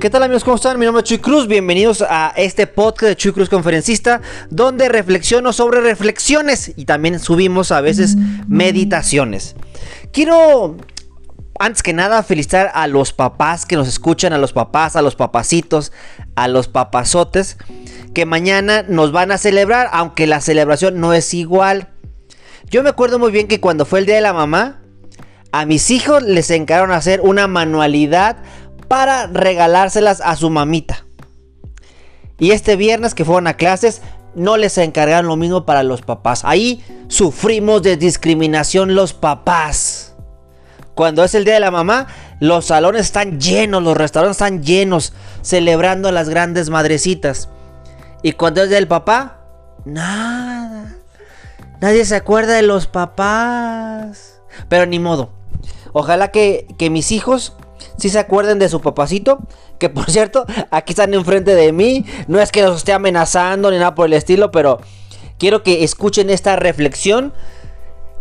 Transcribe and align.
¿Qué 0.00 0.08
tal 0.08 0.22
amigos? 0.22 0.44
¿Cómo 0.44 0.56
están? 0.56 0.78
Mi 0.78 0.86
nombre 0.86 1.02
es 1.02 1.08
Chuy 1.10 1.18
Cruz. 1.18 1.46
Bienvenidos 1.46 2.00
a 2.00 2.32
este 2.34 2.66
podcast 2.66 3.10
de 3.10 3.16
Chuy 3.16 3.32
Cruz 3.32 3.50
Conferencista, 3.50 4.22
donde 4.48 4.88
reflexiono 4.88 5.52
sobre 5.52 5.82
reflexiones 5.82 6.72
y 6.74 6.86
también 6.86 7.18
subimos 7.18 7.70
a 7.70 7.82
veces 7.82 8.16
meditaciones. 8.48 9.56
Quiero, 10.10 10.78
antes 11.58 11.82
que 11.82 11.92
nada, 11.92 12.22
felicitar 12.22 12.70
a 12.72 12.86
los 12.86 13.12
papás 13.12 13.66
que 13.66 13.76
nos 13.76 13.88
escuchan, 13.88 14.32
a 14.32 14.38
los 14.38 14.54
papás, 14.54 14.96
a 14.96 15.02
los 15.02 15.16
papacitos, 15.16 15.92
a 16.34 16.48
los 16.48 16.66
papazotes, 16.66 17.58
que 18.14 18.24
mañana 18.24 18.82
nos 18.88 19.12
van 19.12 19.32
a 19.32 19.36
celebrar, 19.36 19.90
aunque 19.92 20.26
la 20.26 20.40
celebración 20.40 20.98
no 20.98 21.12
es 21.12 21.34
igual. 21.34 21.88
Yo 22.70 22.82
me 22.82 22.88
acuerdo 22.88 23.18
muy 23.18 23.32
bien 23.32 23.48
que 23.48 23.60
cuando 23.60 23.84
fue 23.84 23.98
el 23.98 24.06
Día 24.06 24.14
de 24.14 24.22
la 24.22 24.32
Mamá, 24.32 24.80
a 25.52 25.66
mis 25.66 25.90
hijos 25.90 26.22
les 26.22 26.50
encargaron 26.50 26.92
hacer 26.92 27.20
una 27.20 27.48
manualidad 27.48 28.36
para 28.90 29.28
regalárselas 29.28 30.20
a 30.20 30.34
su 30.34 30.50
mamita. 30.50 31.04
Y 32.40 32.50
este 32.50 32.74
viernes 32.74 33.14
que 33.14 33.24
fueron 33.24 33.46
a 33.46 33.54
clases, 33.54 34.02
no 34.34 34.56
les 34.56 34.76
encargaron 34.78 35.28
lo 35.28 35.36
mismo 35.36 35.64
para 35.64 35.84
los 35.84 36.02
papás. 36.02 36.44
Ahí 36.44 36.84
sufrimos 37.06 37.84
de 37.84 37.96
discriminación 37.96 38.96
los 38.96 39.12
papás. 39.12 40.16
Cuando 40.96 41.22
es 41.22 41.36
el 41.36 41.44
día 41.44 41.54
de 41.54 41.60
la 41.60 41.70
mamá, 41.70 42.08
los 42.40 42.66
salones 42.66 43.02
están 43.02 43.38
llenos, 43.38 43.80
los 43.80 43.96
restaurantes 43.96 44.38
están 44.38 44.64
llenos, 44.64 45.12
celebrando 45.40 46.08
a 46.08 46.12
las 46.12 46.28
grandes 46.28 46.68
madrecitas. 46.68 47.48
Y 48.24 48.32
cuando 48.32 48.64
es 48.64 48.70
del 48.70 48.88
papá, 48.88 49.44
nada. 49.84 50.96
Nadie 51.80 52.04
se 52.04 52.16
acuerda 52.16 52.54
de 52.54 52.62
los 52.62 52.88
papás. 52.88 54.40
Pero 54.68 54.84
ni 54.86 54.98
modo. 54.98 55.30
Ojalá 55.92 56.32
que, 56.32 56.66
que 56.76 56.90
mis 56.90 57.12
hijos 57.12 57.54
si 58.00 58.08
se 58.08 58.18
acuerden 58.18 58.58
de 58.58 58.68
su 58.68 58.80
papacito, 58.80 59.40
que 59.78 59.88
por 59.88 60.10
cierto, 60.10 60.46
aquí 60.70 60.92
están 60.92 61.14
enfrente 61.14 61.54
de 61.54 61.72
mí. 61.72 62.04
No 62.26 62.40
es 62.40 62.50
que 62.50 62.62
los 62.62 62.78
esté 62.78 62.92
amenazando 62.92 63.70
ni 63.70 63.78
nada 63.78 63.94
por 63.94 64.06
el 64.06 64.14
estilo, 64.14 64.50
pero 64.50 64.80
quiero 65.38 65.62
que 65.62 65.84
escuchen 65.84 66.30
esta 66.30 66.56
reflexión 66.56 67.32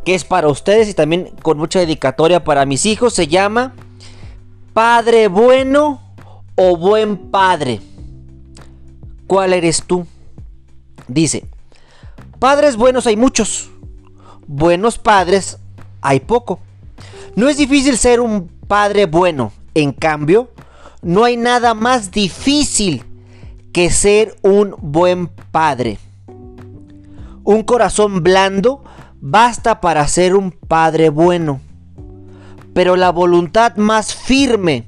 que 0.06 0.16
es 0.16 0.24
para 0.24 0.48
ustedes 0.48 0.90
y 0.90 0.94
también 0.94 1.32
con 1.42 1.58
mucha 1.58 1.80
dedicatoria 1.80 2.44
para 2.44 2.66
mis 2.66 2.86
hijos. 2.86 3.14
Se 3.14 3.28
llama 3.28 3.74
Padre 4.74 5.28
bueno 5.28 6.02
o 6.56 6.78
buen 6.78 7.18
padre. 7.32 7.82
¿Cuál 9.28 9.54
eres 9.54 9.84
tú? 9.84 10.06
Dice, 11.08 11.46
padres 12.40 12.76
buenos 12.76 13.08
hay 13.08 13.16
muchos, 13.16 13.70
buenos 14.48 14.98
padres 14.98 15.58
hay 16.02 16.20
poco. 16.20 16.60
No 17.36 17.48
es 17.48 17.58
difícil 17.58 17.98
ser 17.98 18.20
un 18.20 18.48
padre 18.68 19.06
bueno, 19.06 19.52
en 19.74 19.92
cambio, 19.92 20.50
no 21.02 21.24
hay 21.24 21.38
nada 21.38 21.74
más 21.74 22.12
difícil 22.12 23.04
que 23.72 23.90
ser 23.90 24.36
un 24.42 24.76
buen 24.80 25.28
padre. 25.28 25.98
Un 27.44 27.64
corazón 27.64 28.24
blando 28.24 28.84
basta 29.22 29.82
para 29.82 30.08
ser 30.08 30.36
un 30.36 30.52
padre 30.52 31.10
bueno. 31.10 31.62
Pero 32.74 32.96
la 32.96 33.12
voluntad 33.12 33.76
más 33.78 34.14
firme 34.14 34.88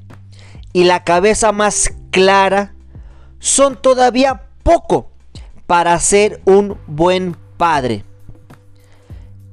y 0.74 0.84
la 0.84 1.04
cabeza 1.04 1.52
más 1.52 1.94
clara 2.12 2.74
son 3.40 3.82
todavía 3.82 4.44
poco 4.64 5.12
para 5.66 6.00
ser 6.00 6.42
un 6.46 6.78
buen 6.88 7.36
padre. 7.58 8.04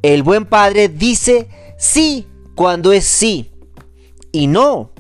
El 0.02 0.22
buen 0.22 0.44
padre 0.44 0.88
dice 0.88 1.48
sí 1.78 2.26
cuando 2.54 2.92
es 2.92 3.04
sí 3.04 3.50
y 4.32 4.46
no 4.46 4.90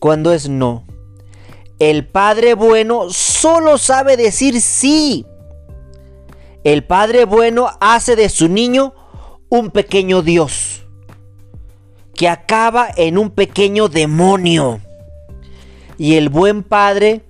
cuando 0.00 0.32
es 0.32 0.48
no. 0.48 0.84
El 1.78 2.06
Padre 2.08 2.54
bueno 2.54 3.10
solo 3.10 3.78
sabe 3.78 4.16
decir 4.16 4.60
sí. 4.60 5.24
El 6.64 6.84
Padre 6.84 7.24
bueno 7.24 7.70
hace 7.80 8.16
de 8.16 8.28
su 8.28 8.48
niño 8.48 8.94
un 9.48 9.70
pequeño 9.70 10.22
Dios 10.22 10.80
que 12.14 12.28
acaba 12.28 12.88
en 12.96 13.16
un 13.16 13.30
pequeño 13.30 13.88
demonio. 13.88 14.80
Y 15.96 16.16
el 16.16 16.28
buen 16.28 16.62
Padre 16.62 17.22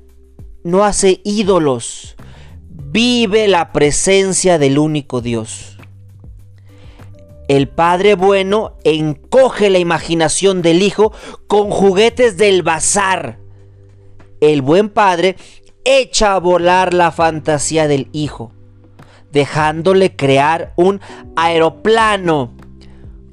no 0.65 0.85
hace 0.85 1.21
ídolos, 1.25 2.17
vive 2.69 3.47
la 3.47 3.73
presencia 3.73 4.59
del 4.59 4.79
único 4.79 5.21
Dios. 5.21 5.80
El 7.51 7.67
padre 7.69 8.15
bueno 8.15 8.77
encoge 8.85 9.71
la 9.71 9.81
imaginación 9.81 10.63
del 10.63 10.83
hijo 10.83 11.13
con 11.49 11.71
juguetes 11.71 12.37
del 12.37 12.63
bazar. 12.63 13.41
El 14.41 14.63
buen 14.63 14.89
padre 14.89 15.35
echa 15.85 16.37
a 16.37 16.39
volar 16.39 16.95
la 16.95 17.11
fantasía 17.11 17.89
del 17.89 18.09
hijo, 18.13 18.53
dejándole 19.33 20.15
crear 20.15 20.75
un 20.77 21.01
aeroplano 21.35 22.53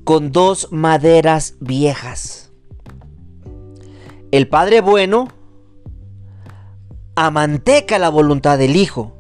con 0.04 0.32
dos 0.32 0.70
maderas 0.72 1.54
viejas. 1.60 2.52
El 4.32 4.48
padre 4.48 4.82
bueno 4.82 5.28
amanteca 7.14 8.00
la 8.00 8.10
voluntad 8.10 8.58
del 8.58 8.78
hijo, 8.78 9.16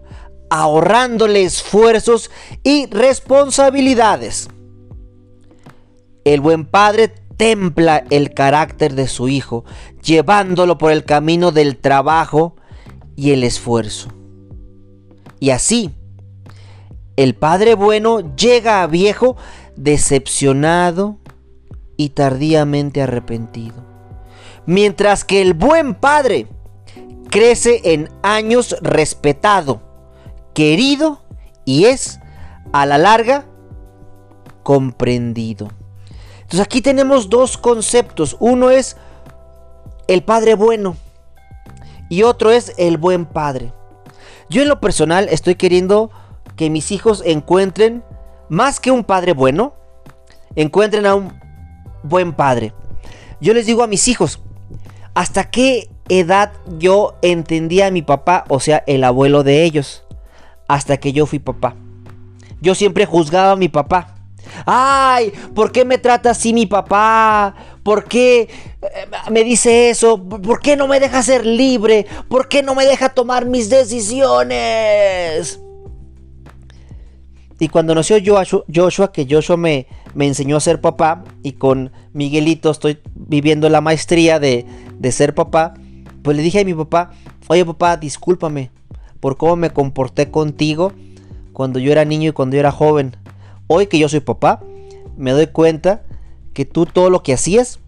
ahorrándole 0.50 1.44
esfuerzos 1.44 2.32
y 2.64 2.88
responsabilidades. 2.88 4.50
El 6.28 6.42
buen 6.42 6.66
padre 6.66 7.08
templa 7.38 8.04
el 8.10 8.34
carácter 8.34 8.96
de 8.96 9.08
su 9.08 9.30
hijo, 9.30 9.64
llevándolo 10.04 10.78
por 10.78 10.92
el 10.92 11.06
camino 11.06 11.54
del 11.54 11.78
trabajo 11.78 12.58
y 13.16 13.32
el 13.32 13.46
esfuerzo. 13.46 14.10
Y 15.40 15.52
así, 15.52 15.92
el 17.16 17.34
padre 17.34 17.76
bueno 17.76 18.36
llega 18.36 18.84
a 18.84 18.88
viejo 18.88 19.38
decepcionado 19.78 21.18
y 21.96 22.10
tardíamente 22.10 23.02
arrepentido. 23.02 23.86
Mientras 24.66 25.24
que 25.24 25.42
el 25.42 25.54
buen 25.54 25.96
padre 25.96 26.48
crece 27.30 27.94
en 27.94 28.10
años 28.22 28.76
respetado, 28.82 29.82
querido 30.54 31.22
y 31.64 31.86
es, 31.86 32.20
a 32.74 32.86
la 32.86 32.98
larga, 32.98 33.46
comprendido. 34.64 35.70
Entonces 36.48 36.62
aquí 36.62 36.82
tenemos 36.82 37.30
dos 37.30 37.58
conceptos. 37.58 38.38
Uno 38.40 38.70
es 38.70 38.96
el 40.08 40.24
padre 40.24 40.56
bueno 40.56 40.96
y 42.08 42.24
otro 42.24 42.52
es 42.52 42.72
el 42.78 42.98
buen 42.98 43.26
padre. 43.26 43.74
Yo 44.50 44.62
en 44.62 44.70
lo 44.70 44.80
personal 44.80 45.28
estoy 45.30 45.56
queriendo 45.56 46.10
que 46.56 46.70
mis 46.70 46.94
hijos 46.94 47.22
encuentren 47.26 48.02
más 48.48 48.80
que 48.80 48.92
un 48.92 49.04
padre 49.04 49.34
bueno, 49.34 49.74
encuentren 50.56 51.06
a 51.06 51.16
un 51.16 51.38
buen 52.04 52.32
padre. 52.32 52.74
Yo 53.42 53.54
les 53.54 53.66
digo 53.66 53.84
a 53.84 53.88
mis 53.88 54.08
hijos, 54.08 54.40
¿hasta 55.16 55.50
qué 55.50 55.90
edad 56.08 56.54
yo 56.78 57.16
entendía 57.22 57.88
a 57.88 57.92
mi 57.92 58.04
papá, 58.04 58.46
o 58.48 58.62
sea, 58.62 58.86
el 58.88 59.04
abuelo 59.04 59.44
de 59.44 59.66
ellos? 59.66 60.06
Hasta 60.70 60.96
que 60.96 61.12
yo 61.12 61.26
fui 61.26 61.40
papá. 61.40 61.76
Yo 62.62 62.74
siempre 62.74 63.06
juzgaba 63.06 63.52
a 63.52 63.58
mi 63.58 63.68
papá. 63.68 64.17
Ay, 64.66 65.32
¿por 65.54 65.72
qué 65.72 65.86
me 65.86 65.98
trata 65.98 66.32
así 66.32 66.54
mi 66.54 66.66
papá? 66.66 67.56
¿Por 67.84 68.06
qué 68.06 68.42
eh, 68.42 68.50
me 69.32 69.44
dice 69.44 69.90
eso? 69.90 70.22
¿Por 70.22 70.60
qué 70.60 70.76
no 70.76 70.88
me 70.88 71.00
deja 71.00 71.22
ser 71.24 71.46
libre? 71.46 72.06
¿Por 72.30 72.48
qué 72.48 72.64
no 72.64 72.76
me 72.76 72.86
deja 72.86 73.10
tomar 73.10 73.46
mis 73.46 73.70
decisiones? 73.70 75.60
Y 77.60 77.70
cuando 77.70 77.96
nació 77.96 78.18
Joshua, 78.24 79.12
que 79.12 79.28
Joshua 79.30 79.58
me, 79.58 79.88
me 80.14 80.28
enseñó 80.28 80.58
a 80.58 80.60
ser 80.60 80.80
papá, 80.80 81.24
y 81.42 81.54
con 81.54 81.92
Miguelito 82.14 82.70
estoy 82.70 83.00
viviendo 83.16 83.68
la 83.70 83.82
maestría 83.82 84.40
de, 84.40 84.66
de 85.00 85.12
ser 85.12 85.34
papá, 85.34 85.74
pues 86.22 86.38
le 86.38 86.44
dije 86.44 86.60
a 86.60 86.66
mi 86.66 86.74
papá, 86.74 87.12
oye 87.48 87.66
papá, 87.66 87.98
discúlpame 87.98 88.70
por 89.20 89.38
cómo 89.38 89.56
me 89.56 89.72
comporté 89.72 90.30
contigo 90.30 90.92
cuando 91.54 91.80
yo 91.80 91.92
era 91.92 92.06
niño 92.06 92.30
y 92.30 92.34
cuando 92.34 92.56
yo 92.56 92.60
era 92.60 92.72
joven. 92.72 93.16
Hoy 93.68 93.88
que 93.88 94.00
yo 94.00 94.08
soy 94.08 94.22
papá, 94.22 94.62
me 95.18 95.32
doy 95.32 95.48
cuenta 95.48 96.04
que 96.54 96.66
tú 96.66 96.86
todo 96.86 97.10
lo 97.10 97.22
que 97.22 97.34
hacías 97.34 97.80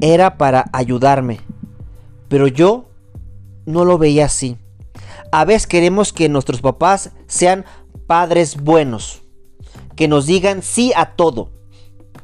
era 0.00 0.38
para 0.38 0.64
ayudarme. 0.72 1.40
Pero 2.28 2.46
yo 2.48 2.86
no 3.66 3.84
lo 3.84 3.98
veía 3.98 4.24
así. 4.24 4.56
A 5.30 5.44
veces 5.44 5.66
queremos 5.66 6.12
que 6.12 6.30
nuestros 6.30 6.62
papás 6.62 7.10
sean 7.26 7.66
padres 8.06 8.56
buenos. 8.56 9.20
Que 9.94 10.08
nos 10.08 10.26
digan 10.26 10.62
sí 10.62 10.92
a 10.96 11.16
todo. 11.16 11.50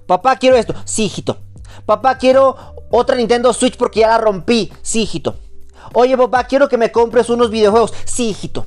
Papá, 0.07 0.37
quiero 0.37 0.57
esto. 0.57 0.75
Sí, 0.85 1.05
hijito. 1.05 1.39
Papá, 1.85 2.17
quiero 2.17 2.57
otra 2.91 3.17
Nintendo 3.17 3.53
Switch 3.53 3.77
porque 3.77 4.01
ya 4.01 4.09
la 4.09 4.19
rompí. 4.19 4.73
Sí, 4.81 5.03
hijito. 5.03 5.37
Oye, 5.93 6.17
papá, 6.17 6.45
quiero 6.45 6.69
que 6.69 6.79
me 6.79 6.93
compres 6.93 7.29
unos 7.29 7.51
videojuegos. 7.51 7.93
Sí, 8.05 8.31
hijito. 8.31 8.65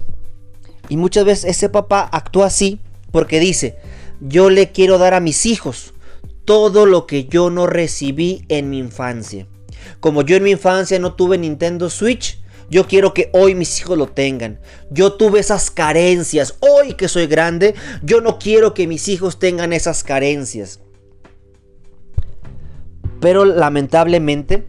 Y 0.88 0.98
muchas 0.98 1.26
veces 1.26 1.46
ese 1.46 1.70
papá 1.70 2.08
actúa 2.12 2.48
así 2.48 2.80
porque 3.16 3.40
dice, 3.40 3.78
yo 4.20 4.50
le 4.50 4.74
quiero 4.74 4.98
dar 4.98 5.14
a 5.14 5.22
mis 5.22 5.46
hijos 5.46 5.94
todo 6.44 6.86
lo 6.86 7.08
que 7.08 7.24
yo 7.24 7.50
no 7.50 7.66
recibí 7.66 8.44
en 8.50 8.70
mi 8.70 8.78
infancia. 8.78 9.48
Como 10.02 10.22
yo 10.22 10.36
en 10.36 10.44
mi 10.44 10.52
infancia 10.52 11.00
no 11.00 11.14
tuve 11.14 11.38
Nintendo 11.38 11.90
Switch, 11.90 12.42
yo 12.70 12.88
quiero 12.88 13.14
que 13.14 13.30
hoy 13.32 13.56
mis 13.56 13.80
hijos 13.80 13.98
lo 13.98 14.08
tengan. 14.08 14.60
Yo 14.92 15.14
tuve 15.14 15.40
esas 15.40 15.72
carencias. 15.72 16.56
Hoy 16.60 16.96
que 16.96 17.08
soy 17.08 17.28
grande, 17.28 17.74
yo 18.04 18.20
no 18.20 18.38
quiero 18.38 18.74
que 18.74 18.86
mis 18.86 19.08
hijos 19.08 19.40
tengan 19.40 19.72
esas 19.72 20.04
carencias. 20.04 20.82
Pero 23.22 23.46
lamentablemente, 23.46 24.68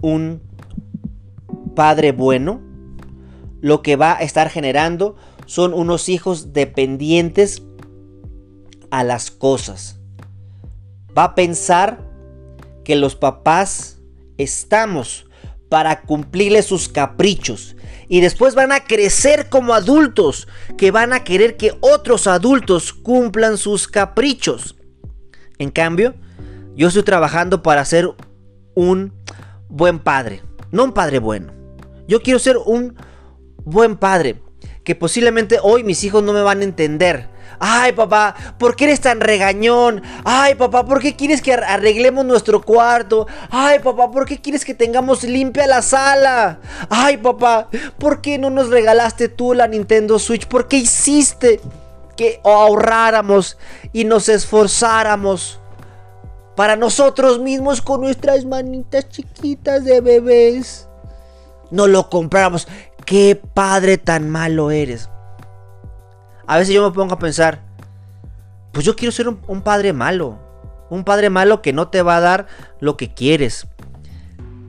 un 0.00 0.42
padre 1.76 2.10
bueno, 2.10 2.60
lo 3.60 3.80
que 3.80 3.94
va 3.94 4.16
a 4.16 4.22
estar 4.22 4.50
generando 4.50 5.14
son 5.50 5.74
unos 5.74 6.08
hijos 6.08 6.52
dependientes 6.52 7.64
a 8.92 9.02
las 9.02 9.32
cosas. 9.32 9.98
Va 11.18 11.24
a 11.24 11.34
pensar 11.34 12.08
que 12.84 12.94
los 12.94 13.16
papás 13.16 13.98
estamos 14.38 15.26
para 15.68 16.02
cumplirle 16.02 16.62
sus 16.62 16.88
caprichos. 16.88 17.74
Y 18.06 18.20
después 18.20 18.54
van 18.54 18.70
a 18.70 18.84
crecer 18.84 19.48
como 19.48 19.74
adultos, 19.74 20.46
que 20.78 20.92
van 20.92 21.12
a 21.12 21.24
querer 21.24 21.56
que 21.56 21.76
otros 21.80 22.28
adultos 22.28 22.92
cumplan 22.92 23.58
sus 23.58 23.88
caprichos. 23.88 24.76
En 25.58 25.72
cambio, 25.72 26.14
yo 26.76 26.86
estoy 26.86 27.02
trabajando 27.02 27.60
para 27.60 27.84
ser 27.84 28.08
un 28.76 29.12
buen 29.68 29.98
padre, 29.98 30.42
no 30.70 30.84
un 30.84 30.92
padre 30.92 31.18
bueno. 31.18 31.52
Yo 32.06 32.22
quiero 32.22 32.38
ser 32.38 32.56
un 32.56 32.94
buen 33.64 33.96
padre, 33.96 34.40
que 34.90 34.96
posiblemente 34.96 35.60
hoy 35.62 35.84
mis 35.84 36.02
hijos 36.02 36.20
no 36.24 36.32
me 36.32 36.42
van 36.42 36.62
a 36.62 36.64
entender, 36.64 37.28
Ay, 37.60 37.92
papá, 37.92 38.34
¿por 38.58 38.74
qué 38.74 38.86
eres 38.86 39.00
tan 39.00 39.20
regañón? 39.20 40.02
Ay, 40.24 40.56
papá, 40.56 40.84
¿por 40.84 41.00
qué 41.00 41.14
quieres 41.14 41.40
que 41.40 41.52
arreglemos 41.52 42.24
nuestro 42.24 42.60
cuarto? 42.60 43.28
Ay, 43.50 43.78
papá, 43.78 44.10
¿por 44.10 44.26
qué 44.26 44.40
quieres 44.40 44.64
que 44.64 44.74
tengamos 44.74 45.22
limpia 45.22 45.68
la 45.68 45.80
sala? 45.80 46.58
Ay, 46.88 47.18
papá, 47.18 47.68
¿por 47.98 48.20
qué 48.20 48.36
no 48.36 48.50
nos 48.50 48.70
regalaste 48.70 49.28
tú 49.28 49.54
la 49.54 49.68
Nintendo 49.68 50.18
Switch? 50.18 50.48
¿Por 50.48 50.66
qué 50.66 50.78
hiciste 50.78 51.60
que 52.16 52.40
ahorráramos 52.42 53.58
y 53.92 54.06
nos 54.06 54.28
esforzáramos 54.28 55.60
para 56.56 56.74
nosotros 56.74 57.38
mismos 57.38 57.80
con 57.80 58.00
nuestras 58.00 58.44
manitas 58.44 59.08
chiquitas 59.08 59.84
de 59.84 60.00
bebés? 60.00 60.88
No 61.70 61.86
lo 61.86 62.10
compráramos. 62.10 62.66
Qué 63.10 63.34
padre 63.34 63.98
tan 63.98 64.30
malo 64.30 64.70
eres. 64.70 65.10
A 66.46 66.58
veces 66.58 66.72
yo 66.72 66.88
me 66.88 66.94
pongo 66.94 67.14
a 67.14 67.18
pensar, 67.18 67.60
pues 68.70 68.86
yo 68.86 68.94
quiero 68.94 69.10
ser 69.10 69.26
un, 69.26 69.62
padre 69.62 69.92
malo. 69.92 70.38
Un 70.90 71.02
padre 71.02 71.28
malo 71.28 71.60
que 71.60 71.72
no 71.72 71.88
te 71.88 72.02
va 72.02 72.18
a 72.18 72.20
dar 72.20 72.46
lo 72.78 72.96
que 72.96 73.12
quieres. 73.12 73.66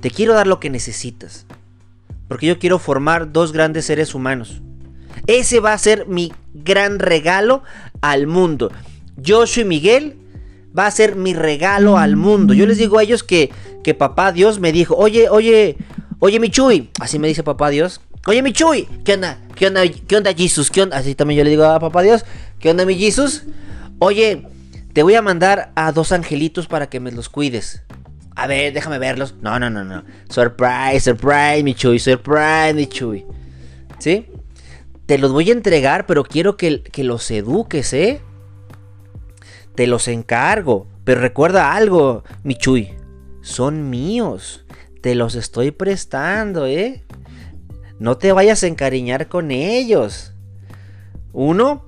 Te 0.01 0.09
quiero 0.09 0.33
dar 0.33 0.47
lo 0.47 0.59
que 0.59 0.71
necesitas. 0.71 1.45
Porque 2.27 2.47
yo 2.47 2.57
quiero 2.57 2.79
formar 2.79 3.31
dos 3.31 3.51
grandes 3.51 3.85
seres 3.85 4.15
humanos. 4.15 4.63
Ese 5.27 5.59
va 5.59 5.73
a 5.73 5.77
ser 5.77 6.07
mi 6.07 6.33
gran 6.51 6.97
regalo 6.97 7.61
al 8.01 8.25
mundo. 8.25 8.71
Joshua 9.23 9.61
y 9.61 9.65
Miguel 9.65 10.17
va 10.75 10.87
a 10.87 10.91
ser 10.91 11.15
mi 11.15 11.35
regalo 11.35 11.99
al 11.99 12.15
mundo. 12.15 12.55
Yo 12.55 12.65
les 12.65 12.79
digo 12.79 12.97
a 12.97 13.03
ellos 13.03 13.21
que, 13.23 13.51
que 13.83 13.93
papá 13.93 14.31
Dios 14.31 14.59
me 14.59 14.71
dijo, 14.71 14.95
oye, 14.95 15.29
oye, 15.29 15.77
oye 16.17 16.39
Michuy. 16.39 16.89
Así 16.99 17.19
me 17.19 17.27
dice 17.27 17.43
papá 17.43 17.69
Dios. 17.69 18.01
Oye, 18.27 18.43
mi 18.43 18.53
Chuy, 18.53 18.87
¿qué 19.03 19.15
onda? 19.15 19.39
¿Qué 19.55 19.65
onda? 19.65 19.81
¿Qué 19.87 20.15
onda, 20.15 20.31
Jesus? 20.33 20.69
¿Qué 20.69 20.83
onda? 20.83 20.97
Así 20.97 21.15
también 21.15 21.39
yo 21.39 21.43
le 21.43 21.49
digo 21.49 21.65
a 21.65 21.79
papá 21.79 22.03
Dios, 22.03 22.23
¿qué 22.59 22.69
onda, 22.69 22.85
mi 22.85 22.95
Jesus? 22.95 23.45
Oye, 23.97 24.45
te 24.93 25.01
voy 25.01 25.15
a 25.15 25.23
mandar 25.23 25.71
a 25.75 25.91
dos 25.91 26.11
angelitos 26.11 26.67
para 26.67 26.87
que 26.87 26.99
me 26.99 27.11
los 27.11 27.29
cuides. 27.29 27.81
A 28.35 28.45
ver, 28.45 28.73
déjame 28.73 28.99
verlos. 28.99 29.35
No, 29.41 29.57
no, 29.57 29.71
no, 29.71 29.83
no. 29.83 30.03
Surprise, 30.29 30.99
surprise, 30.99 31.63
mi 31.63 31.73
Chuy, 31.73 31.97
surprise, 31.97 32.75
mi 32.75 32.85
Chuy. 32.85 33.25
¿Sí? 33.97 34.27
Te 35.07 35.17
los 35.17 35.31
voy 35.31 35.49
a 35.49 35.53
entregar, 35.53 36.05
pero 36.05 36.23
quiero 36.23 36.57
que, 36.57 36.83
que 36.83 37.03
los 37.03 37.29
eduques, 37.31 37.91
¿eh? 37.93 38.21
Te 39.73 39.87
los 39.87 40.07
encargo. 40.07 40.85
Pero 41.05 41.21
recuerda 41.21 41.73
algo, 41.73 42.23
mi 42.43 42.53
Chuy. 42.53 42.93
Son 43.41 43.89
míos. 43.89 44.63
Te 45.01 45.15
los 45.15 45.33
estoy 45.33 45.71
prestando, 45.71 46.67
¿eh? 46.67 47.03
No 48.01 48.17
te 48.17 48.31
vayas 48.31 48.63
a 48.63 48.67
encariñar 48.67 49.27
con 49.27 49.51
ellos. 49.51 50.33
Uno, 51.33 51.85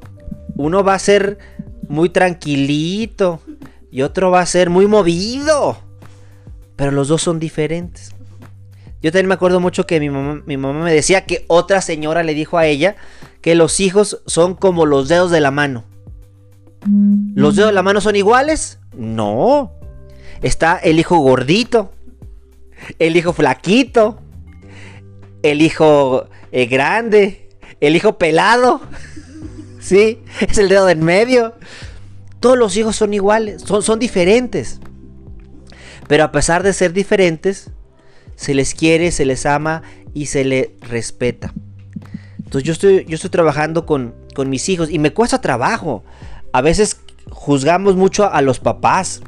uno 0.55 0.83
va 0.83 0.93
a 0.93 0.99
ser 0.99 1.39
muy 1.89 2.09
tranquilito 2.09 3.41
y 3.89 4.03
otro 4.03 4.29
va 4.29 4.41
a 4.41 4.45
ser 4.45 4.69
muy 4.69 4.85
movido. 4.85 5.75
Pero 6.75 6.91
los 6.91 7.07
dos 7.07 7.23
son 7.23 7.39
diferentes. 7.39 8.13
Yo 9.01 9.11
también 9.11 9.25
me 9.25 9.33
acuerdo 9.33 9.59
mucho 9.59 9.87
que 9.87 9.99
mi 9.99 10.11
mamá, 10.11 10.43
mi 10.45 10.55
mamá 10.55 10.83
me 10.83 10.93
decía 10.93 11.25
que 11.25 11.45
otra 11.47 11.81
señora 11.81 12.21
le 12.21 12.35
dijo 12.35 12.59
a 12.59 12.67
ella 12.67 12.95
que 13.41 13.55
los 13.55 13.79
hijos 13.79 14.21
son 14.27 14.53
como 14.53 14.85
los 14.85 15.07
dedos 15.07 15.31
de 15.31 15.41
la 15.41 15.49
mano. 15.49 15.83
¿Los 17.33 17.55
dedos 17.55 17.71
de 17.71 17.73
la 17.73 17.81
mano 17.81 18.01
son 18.01 18.15
iguales? 18.15 18.77
No. 18.95 19.71
Está 20.43 20.77
el 20.77 20.99
hijo 20.99 21.17
gordito, 21.17 21.91
el 22.99 23.17
hijo 23.17 23.33
flaquito, 23.33 24.22
el 25.43 25.61
hijo 25.61 26.27
eh, 26.51 26.65
grande, 26.65 27.49
el 27.79 27.95
hijo 27.95 28.17
pelado. 28.17 28.81
sí, 29.79 30.19
es 30.39 30.57
el 30.57 30.69
dedo 30.69 30.89
en 30.89 31.03
medio. 31.03 31.53
Todos 32.39 32.57
los 32.57 32.75
hijos 32.75 32.95
son 32.95 33.13
iguales, 33.13 33.61
son, 33.61 33.83
son 33.83 33.99
diferentes. 33.99 34.79
Pero 36.07 36.23
a 36.23 36.31
pesar 36.31 36.63
de 36.63 36.73
ser 36.73 36.91
diferentes, 36.93 37.69
se 38.35 38.53
les 38.53 38.73
quiere, 38.73 39.11
se 39.11 39.25
les 39.25 39.45
ama 39.45 39.83
y 40.13 40.25
se 40.25 40.43
les 40.43 40.69
respeta. 40.81 41.53
Entonces 42.37 42.63
yo 42.63 42.73
estoy, 42.73 43.05
yo 43.05 43.15
estoy 43.15 43.29
trabajando 43.29 43.85
con, 43.85 44.13
con 44.35 44.49
mis 44.49 44.67
hijos 44.69 44.89
y 44.89 44.99
me 44.99 45.13
cuesta 45.13 45.41
trabajo. 45.41 46.03
A 46.51 46.61
veces 46.61 46.99
juzgamos 47.29 47.95
mucho 47.95 48.31
a 48.31 48.41
los 48.41 48.59
papás. 48.59 49.21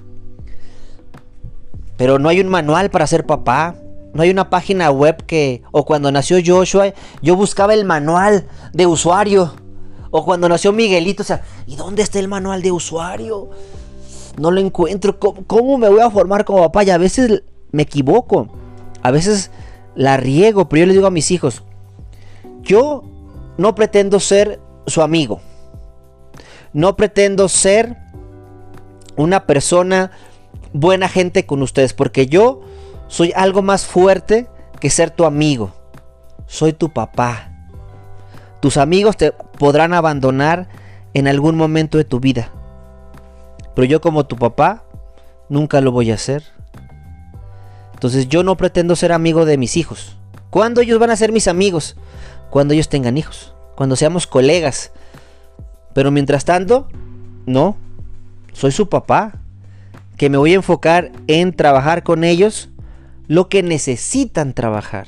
Pero 1.98 2.20
no 2.20 2.30
hay 2.30 2.42
un 2.42 2.50
manual 2.50 2.90
para 2.90 3.08
ser 3.08 3.26
papá. 3.26 3.76
No 4.16 4.24
hay 4.24 4.30
una 4.30 4.50
página 4.50 4.92
web 4.92 5.26
que, 5.26 5.62
o 5.74 5.84
cuando 5.84 6.10
nació 6.10 6.38
Joshua, 6.44 6.94
yo 7.22 7.36
buscaba 7.36 7.74
el 7.74 7.84
manual 7.84 8.48
de 8.72 8.88
usuario. 8.88 9.54
O 10.10 10.24
cuando 10.24 10.48
nació 10.48 10.72
Miguelito, 10.72 11.22
o 11.22 11.26
sea, 11.26 11.44
¿y 11.68 11.76
dónde 11.76 12.02
está 12.02 12.20
el 12.20 12.30
manual 12.30 12.62
de 12.62 12.72
usuario? 12.72 13.50
No 14.38 14.52
lo 14.52 14.62
encuentro. 14.62 15.20
¿Cómo, 15.20 15.78
me 15.78 15.90
voy 15.90 16.00
a 16.00 16.10
formar 16.10 16.46
como 16.46 16.62
papá? 16.62 16.86
Y 16.86 16.92
a 16.92 16.98
veces 16.98 17.44
me 17.74 17.84
equivoco. 17.84 18.48
A 19.04 19.12
veces 19.12 19.52
la 19.96 20.16
riego, 20.16 20.70
pero 20.70 20.80
yo 20.80 20.86
le 20.86 20.94
digo 20.94 21.08
a 21.08 21.12
mis 21.12 21.30
hijos, 21.32 21.64
yo 22.62 23.04
no 23.58 23.76
pretendo 23.76 24.22
ser 24.22 24.62
su 24.88 25.02
amigo. 25.02 25.42
No 26.72 26.96
pretendo 26.96 27.50
ser 27.50 27.98
una 29.18 29.46
persona 29.46 30.12
buena 30.72 31.10
gente 31.10 31.46
con 31.46 31.62
ustedes, 31.62 31.94
porque 31.94 32.28
yo 32.28 32.62
soy 33.08 33.32
algo 33.36 33.62
más 33.62 33.86
fuerte 33.86 34.48
que 34.80 34.90
ser 34.90 35.12
tu 35.12 35.26
amigo. 35.26 35.74
Soy 36.48 36.74
tu 36.74 36.92
papá. 36.92 37.52
Tus 38.60 38.78
amigos 38.78 39.18
te 39.18 39.32
podrán 39.32 39.94
abandonar 39.94 40.68
en 41.14 41.28
algún 41.28 41.56
momento 41.56 41.98
de 41.98 42.04
tu 42.04 42.20
vida. 42.20 42.52
Pero 43.74 43.86
yo 43.86 44.02
como 44.02 44.26
tu 44.26 44.36
papá 44.36 44.84
nunca 45.50 45.82
lo 45.82 45.92
voy 45.92 46.12
a 46.12 46.16
hacer. 46.16 46.44
Entonces 47.94 48.28
yo 48.28 48.44
no 48.44 48.58
pretendo 48.58 48.96
ser 48.96 49.12
amigo 49.12 49.46
de 49.46 49.58
mis 49.58 49.78
hijos. 49.78 50.18
¿Cuándo 50.50 50.82
ellos 50.82 51.00
van 51.00 51.12
a 51.12 51.16
ser 51.16 51.32
mis 51.32 51.48
amigos? 51.48 51.96
Cuando 52.50 52.74
ellos 52.74 52.90
tengan 52.90 53.18
hijos. 53.18 53.54
Cuando 53.76 53.96
seamos 53.96 54.28
colegas. 54.28 54.92
Pero 55.94 56.12
mientras 56.12 56.46
tanto, 56.46 56.88
no. 57.46 57.78
Soy 58.54 58.72
su 58.72 58.90
papá. 58.90 59.34
Que 60.18 60.30
me 60.30 60.38
voy 60.38 60.54
a 60.54 60.56
enfocar 60.56 61.12
en 61.28 61.54
trabajar 61.54 62.04
con 62.04 62.24
ellos 62.24 62.70
lo 63.28 63.50
que 63.50 63.64
necesitan 63.64 64.54
trabajar, 64.54 65.08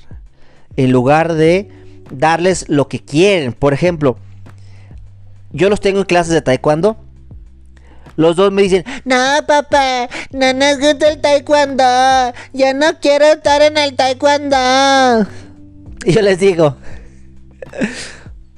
en 0.76 0.92
lugar 0.92 1.34
de 1.34 1.70
darles 2.12 2.68
lo 2.70 2.88
que 2.88 3.00
quieren. 3.00 3.54
Por 3.54 3.74
ejemplo, 3.74 4.18
yo 5.52 5.70
los 5.70 5.80
tengo 5.80 6.00
en 6.00 6.06
clases 6.06 6.34
de 6.34 6.42
taekwondo. 6.42 6.98
Los 8.16 8.36
dos 8.36 8.52
me 8.52 8.64
dicen, 8.64 8.84
no 9.06 9.16
papá, 9.46 10.10
no 10.32 10.52
nos 10.54 10.80
gusta 10.80 11.10
el 11.10 11.22
taekwondo, 11.22 11.84
ya 12.52 12.74
no 12.74 13.00
quiero 13.00 13.26
estar 13.26 13.62
en 13.62 13.78
el 13.78 13.96
taekwondo. 13.96 15.28
Y 16.04 16.14
yo 16.14 16.22
les 16.24 16.40
digo, 16.40 16.78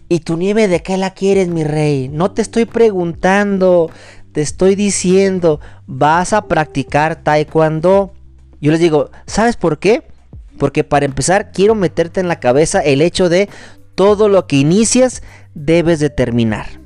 ¿y 0.07 0.19
tu 0.19 0.37
nieve 0.37 0.69
de 0.69 0.81
qué 0.81 0.95
la 0.95 1.13
quieres, 1.13 1.49
mi 1.49 1.65
rey? 1.65 2.07
No 2.07 2.31
te 2.31 2.41
estoy 2.41 2.63
preguntando, 2.63 3.91
te 4.31 4.41
estoy 4.41 4.75
diciendo, 4.75 5.59
vas 5.87 6.31
a 6.31 6.47
practicar 6.47 7.17
taekwondo. 7.17 8.13
Yo 8.61 8.71
les 8.71 8.79
digo, 8.79 9.09
¿sabes 9.25 9.55
por 9.55 9.79
qué? 9.79 10.03
Porque 10.57 10.83
para 10.83 11.05
empezar 11.05 11.51
quiero 11.51 11.75
meterte 11.75 12.19
en 12.19 12.27
la 12.27 12.39
cabeza 12.39 12.81
el 12.81 13.01
hecho 13.01 13.29
de 13.29 13.49
todo 13.95 14.29
lo 14.29 14.47
que 14.47 14.57
inicias 14.57 15.21
debes 15.53 15.99
de 15.99 16.09
terminar. 16.09 16.79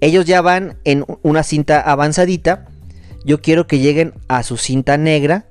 Ellos 0.00 0.26
ya 0.26 0.40
van 0.42 0.78
en 0.84 1.04
una 1.22 1.44
cinta 1.44 1.80
avanzadita. 1.80 2.66
Yo 3.24 3.40
quiero 3.40 3.68
que 3.68 3.78
lleguen 3.78 4.14
a 4.26 4.42
su 4.42 4.56
cinta 4.56 4.96
negra. 4.96 5.46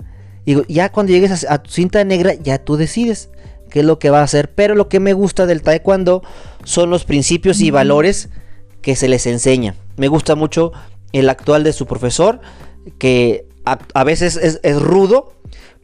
Digo, 0.46 0.64
ya 0.68 0.92
cuando 0.92 1.14
llegues 1.14 1.46
a, 1.50 1.64
tu 1.64 1.72
cinta 1.72 2.04
negra, 2.04 2.34
ya 2.34 2.58
tú 2.58 2.76
decides 2.76 3.30
qué 3.70 3.80
es 3.80 3.86
lo 3.86 3.98
que 3.98 4.10
va 4.10 4.20
a 4.20 4.24
hacer. 4.24 4.54
Pero 4.54 4.76
lo 4.76 4.90
que 4.90 5.00
me 5.00 5.14
gusta 5.14 5.46
del 5.46 5.62
taekwondo 5.62 6.22
son 6.66 6.90
los 6.90 7.06
principios 7.06 7.62
y 7.62 7.72
valores 7.72 8.28
que 8.82 8.98
se 8.98 9.08
les 9.08 9.26
enseña. 9.26 9.76
Me 9.96 10.10
gusta 10.10 10.36
mucho 10.36 10.74
el 11.14 11.30
actual 11.30 11.64
de 11.64 11.72
su 11.72 11.86
profesor, 11.86 12.42
que 12.98 13.48
a, 13.66 14.04
veces 14.04 14.38
es, 14.38 14.82
rudo, 14.82 15.34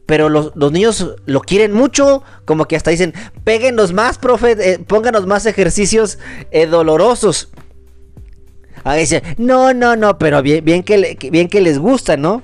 pero 0.06 0.28
los, 0.28 0.54
niños 0.72 1.16
lo 1.26 1.40
quieren 1.40 1.72
mucho, 1.72 2.22
como 2.44 2.66
que 2.66 2.76
hasta 2.76 2.90
dicen, 2.90 3.14
péguenos 3.44 3.92
más, 3.92 4.18
profe, 4.18 4.56
eh, 4.58 4.78
pónganos 4.78 5.26
más 5.26 5.46
ejercicios 5.46 6.18
eh, 6.50 6.66
dolorosos. 6.66 7.50
A 8.84 8.94
veces, 8.94 9.22
no, 9.36 9.74
no, 9.74 9.96
no, 9.96 10.18
pero 10.18 10.42
bien, 10.42 10.64
bien, 10.64 10.82
que, 10.82 11.18
bien 11.30 11.48
que 11.48 11.60
les 11.60 11.78
gusta, 11.78 12.16
¿no? 12.16 12.42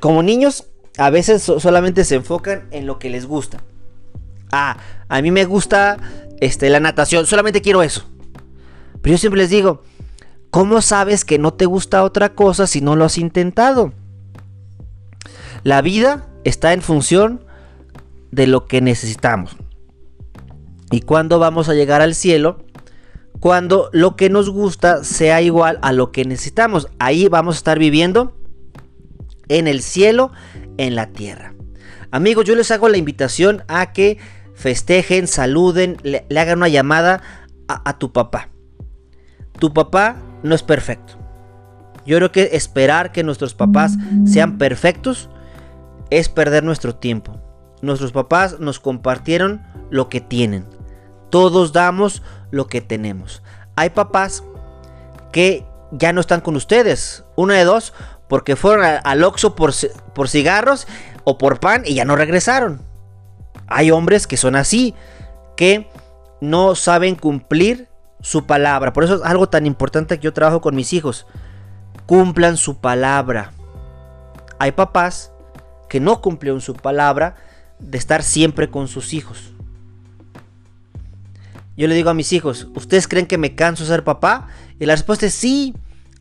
Como 0.00 0.22
niños, 0.22 0.68
a 0.98 1.10
veces 1.10 1.42
solamente 1.42 2.04
se 2.04 2.16
enfocan 2.16 2.68
en 2.70 2.86
lo 2.86 2.98
que 2.98 3.10
les 3.10 3.26
gusta. 3.26 3.62
Ah, 4.52 4.78
a 5.08 5.22
mí 5.22 5.30
me 5.30 5.44
gusta 5.44 5.98
este, 6.40 6.70
la 6.70 6.80
natación, 6.80 7.26
solamente 7.26 7.62
quiero 7.62 7.82
eso. 7.82 8.06
Pero 9.02 9.14
yo 9.14 9.18
siempre 9.18 9.40
les 9.40 9.50
digo, 9.50 9.82
¿cómo 10.50 10.80
sabes 10.82 11.24
que 11.24 11.38
no 11.38 11.54
te 11.54 11.66
gusta 11.66 12.02
otra 12.02 12.34
cosa 12.34 12.66
si 12.66 12.80
no 12.80 12.96
lo 12.96 13.04
has 13.04 13.18
intentado? 13.18 13.92
La 15.66 15.82
vida 15.82 16.28
está 16.44 16.74
en 16.74 16.80
función 16.80 17.44
de 18.30 18.46
lo 18.46 18.68
que 18.68 18.80
necesitamos. 18.80 19.56
¿Y 20.92 21.00
cuándo 21.00 21.40
vamos 21.40 21.68
a 21.68 21.74
llegar 21.74 22.02
al 22.02 22.14
cielo? 22.14 22.64
Cuando 23.40 23.90
lo 23.92 24.14
que 24.14 24.30
nos 24.30 24.48
gusta 24.48 25.02
sea 25.02 25.42
igual 25.42 25.80
a 25.82 25.92
lo 25.92 26.12
que 26.12 26.24
necesitamos. 26.24 26.86
Ahí 27.00 27.26
vamos 27.26 27.56
a 27.56 27.58
estar 27.58 27.80
viviendo 27.80 28.36
en 29.48 29.66
el 29.66 29.82
cielo, 29.82 30.30
en 30.76 30.94
la 30.94 31.08
tierra. 31.08 31.52
Amigos, 32.12 32.44
yo 32.44 32.54
les 32.54 32.70
hago 32.70 32.88
la 32.88 32.98
invitación 32.98 33.64
a 33.66 33.92
que 33.92 34.18
festejen, 34.54 35.26
saluden, 35.26 35.96
le, 36.04 36.24
hagan 36.38 36.58
una 36.58 36.68
llamada 36.68 37.22
a, 37.66 37.98
tu 37.98 38.12
papá. 38.12 38.50
Tu 39.58 39.74
papá 39.74 40.14
no 40.44 40.54
es 40.54 40.62
perfecto. 40.62 41.14
Yo 42.06 42.18
creo 42.18 42.30
que 42.30 42.50
esperar 42.52 43.10
que 43.10 43.24
nuestros 43.24 43.56
papás 43.56 43.96
sean 44.26 44.58
perfectos 44.58 45.28
es 46.10 46.28
perder 46.28 46.64
nuestro 46.64 46.94
tiempo. 46.94 47.40
Nuestros 47.82 48.12
papás 48.12 48.58
nos 48.58 48.80
compartieron 48.80 49.64
lo 49.90 50.08
que 50.08 50.20
tienen. 50.20 50.66
Todos 51.30 51.72
damos 51.72 52.22
lo 52.50 52.66
que 52.66 52.80
tenemos. 52.80 53.42
Hay 53.76 53.90
papás 53.90 54.42
que 55.32 55.66
ya 55.92 56.12
no 56.12 56.20
están 56.20 56.40
con 56.40 56.56
ustedes. 56.56 57.24
Una 57.36 57.54
de 57.54 57.64
dos, 57.64 57.92
porque 58.28 58.56
fueron 58.56 58.84
al 59.02 59.24
Oxxo 59.24 59.54
por, 59.54 59.72
por 60.14 60.28
cigarros 60.28 60.86
o 61.24 61.38
por 61.38 61.60
pan 61.60 61.82
y 61.84 61.94
ya 61.94 62.04
no 62.04 62.16
regresaron. 62.16 62.80
Hay 63.66 63.90
hombres 63.90 64.26
que 64.26 64.36
son 64.36 64.56
así, 64.56 64.94
que 65.56 65.90
no 66.40 66.74
saben 66.74 67.16
cumplir 67.16 67.88
su 68.20 68.46
palabra. 68.46 68.92
Por 68.92 69.04
eso 69.04 69.16
es 69.16 69.22
algo 69.22 69.48
tan 69.48 69.66
importante 69.66 70.16
que 70.16 70.24
yo 70.24 70.32
trabajo 70.32 70.60
con 70.60 70.74
mis 70.74 70.92
hijos. 70.92 71.26
Cumplan 72.06 72.56
su 72.56 72.80
palabra. 72.80 73.52
Hay 74.58 74.72
papás 74.72 75.32
que 75.88 76.00
no 76.00 76.20
cumplieron 76.20 76.60
su 76.60 76.74
palabra 76.74 77.36
de 77.78 77.98
estar 77.98 78.22
siempre 78.22 78.70
con 78.70 78.88
sus 78.88 79.12
hijos. 79.12 79.52
Yo 81.76 81.88
le 81.88 81.94
digo 81.94 82.10
a 82.10 82.14
mis 82.14 82.32
hijos, 82.32 82.68
¿ustedes 82.74 83.06
creen 83.06 83.26
que 83.26 83.38
me 83.38 83.54
canso 83.54 83.84
de 83.84 83.90
ser 83.90 84.04
papá? 84.04 84.48
Y 84.78 84.86
la 84.86 84.94
respuesta 84.94 85.26
es 85.26 85.34
sí, 85.34 85.74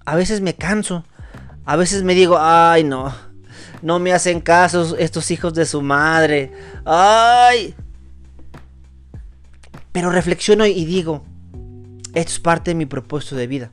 a 0.05 0.15
veces 0.15 0.41
me 0.41 0.55
canso. 0.55 1.05
A 1.65 1.77
veces 1.77 2.03
me 2.03 2.13
digo, 2.13 2.37
ay 2.39 2.83
no, 2.83 3.13
no 3.81 3.99
me 3.99 4.13
hacen 4.13 4.41
caso 4.41 4.95
estos 4.97 5.31
hijos 5.31 5.53
de 5.53 5.65
su 5.65 5.81
madre. 5.81 6.51
Ay. 6.85 7.73
Pero 9.91 10.09
reflexiono 10.09 10.65
y 10.65 10.85
digo, 10.85 11.23
esto 12.13 12.31
es 12.31 12.39
parte 12.39 12.71
de 12.71 12.75
mi 12.75 12.85
propósito 12.85 13.35
de 13.35 13.47
vida. 13.47 13.71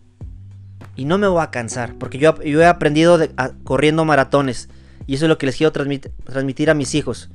Y 0.94 1.04
no 1.04 1.18
me 1.18 1.26
voy 1.26 1.42
a 1.42 1.50
cansar, 1.50 1.94
porque 1.94 2.18
yo, 2.18 2.34
he 2.42 2.66
aprendido 2.66 3.18
corriendo 3.64 4.04
maratones. 4.04 4.68
Y 5.06 5.14
eso 5.14 5.24
es 5.24 5.28
lo 5.28 5.38
que 5.38 5.46
les 5.46 5.56
quiero 5.56 5.72
transmitir 5.72 6.70
a 6.70 6.74
mis 6.74 6.94
hijos. 6.94 7.30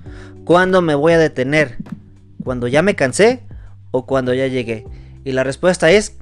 ¿Cuándo 0.45 0.81
me 0.81 0.95
voy 0.95 1.13
a 1.13 1.17
detener? 1.19 1.77
¿Cuando 2.43 2.67
ya 2.67 2.81
me 2.81 2.95
cansé 2.95 3.41
o 3.91 4.05
cuando 4.05 4.33
ya 4.33 4.47
llegué? 4.47 4.85
Y 5.25 5.33
la 5.33 5.43
respuesta 5.43 5.91
es, 5.91 6.17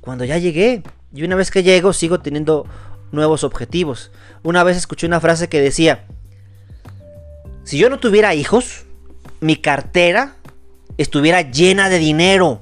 cuando 0.00 0.24
ya 0.24 0.38
llegué. 0.38 0.82
Y 1.14 1.24
una 1.24 1.36
vez 1.36 1.50
que 1.50 1.62
llego, 1.62 1.92
sigo 1.92 2.20
teniendo 2.20 2.66
nuevos 3.12 3.44
objetivos. 3.44 4.10
Una 4.42 4.64
vez 4.64 4.76
escuché 4.76 5.06
una 5.06 5.20
frase 5.20 5.48
que 5.48 5.60
decía, 5.60 6.04
si 7.64 7.78
yo 7.78 7.90
no 7.90 7.98
tuviera 7.98 8.34
hijos, 8.34 8.84
mi 9.40 9.56
cartera 9.56 10.36
estuviera 10.98 11.42
llena 11.42 11.88
de 11.88 11.98
dinero, 11.98 12.60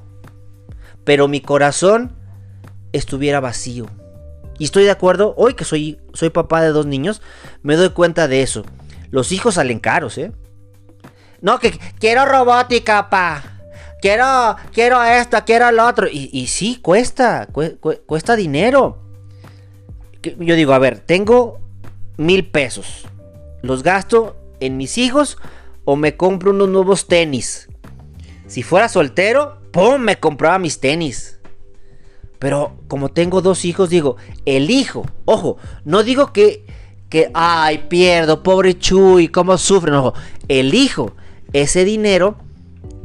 pero 1.03 1.27
mi 1.27 1.41
corazón 1.41 2.11
estuviera 2.91 3.39
vacío. 3.39 3.87
Y 4.57 4.65
estoy 4.65 4.83
de 4.83 4.91
acuerdo, 4.91 5.33
hoy 5.37 5.53
que 5.53 5.65
soy, 5.65 5.99
soy 6.13 6.29
papá 6.29 6.61
de 6.61 6.69
dos 6.69 6.85
niños, 6.85 7.21
me 7.61 7.75
doy 7.75 7.89
cuenta 7.89 8.27
de 8.27 8.41
eso. 8.41 8.63
Los 9.11 9.31
hijos 9.31 9.55
salen 9.55 9.79
caros, 9.79 10.17
¿eh? 10.17 10.31
No, 11.41 11.59
que 11.59 11.77
quiero 11.99 12.25
robótica, 12.25 13.09
pa. 13.09 13.43
Quiero, 14.01 14.55
quiero 14.71 15.03
esto, 15.03 15.37
quiero 15.45 15.71
lo 15.71 15.85
otro. 15.85 16.07
Y 16.11 16.47
sí, 16.47 16.79
cuesta, 16.81 17.47
cuesta 18.05 18.35
dinero. 18.35 19.01
Yo 20.39 20.55
digo, 20.55 20.73
a 20.73 20.79
ver, 20.79 20.99
tengo 20.99 21.59
mil 22.17 22.47
pesos. 22.49 23.05
¿Los 23.61 23.83
gasto 23.83 24.37
en 24.59 24.77
mis 24.77 24.97
hijos 24.97 25.37
o 25.85 25.95
me 25.95 26.17
compro 26.17 26.51
unos 26.51 26.69
nuevos 26.69 27.07
tenis? 27.07 27.67
Si 28.47 28.63
fuera 28.63 28.89
soltero, 28.89 29.59
¡pum! 29.71 30.01
Me 30.01 30.19
compraba 30.19 30.59
mis 30.59 30.79
tenis. 30.79 31.34
Pero 32.39 32.77
como 32.87 33.09
tengo 33.09 33.41
dos 33.41 33.65
hijos, 33.65 33.89
digo, 33.89 34.17
elijo. 34.45 35.05
Ojo, 35.25 35.57
no 35.83 36.03
digo 36.03 36.33
que, 36.33 36.65
que, 37.09 37.31
ay, 37.33 37.85
pierdo, 37.89 38.43
pobre 38.43 38.77
Chuy, 38.77 39.27
cómo 39.27 39.57
sufre. 39.57 39.91
No, 39.91 40.13
elijo 40.47 41.15
ese 41.53 41.85
dinero, 41.85 42.37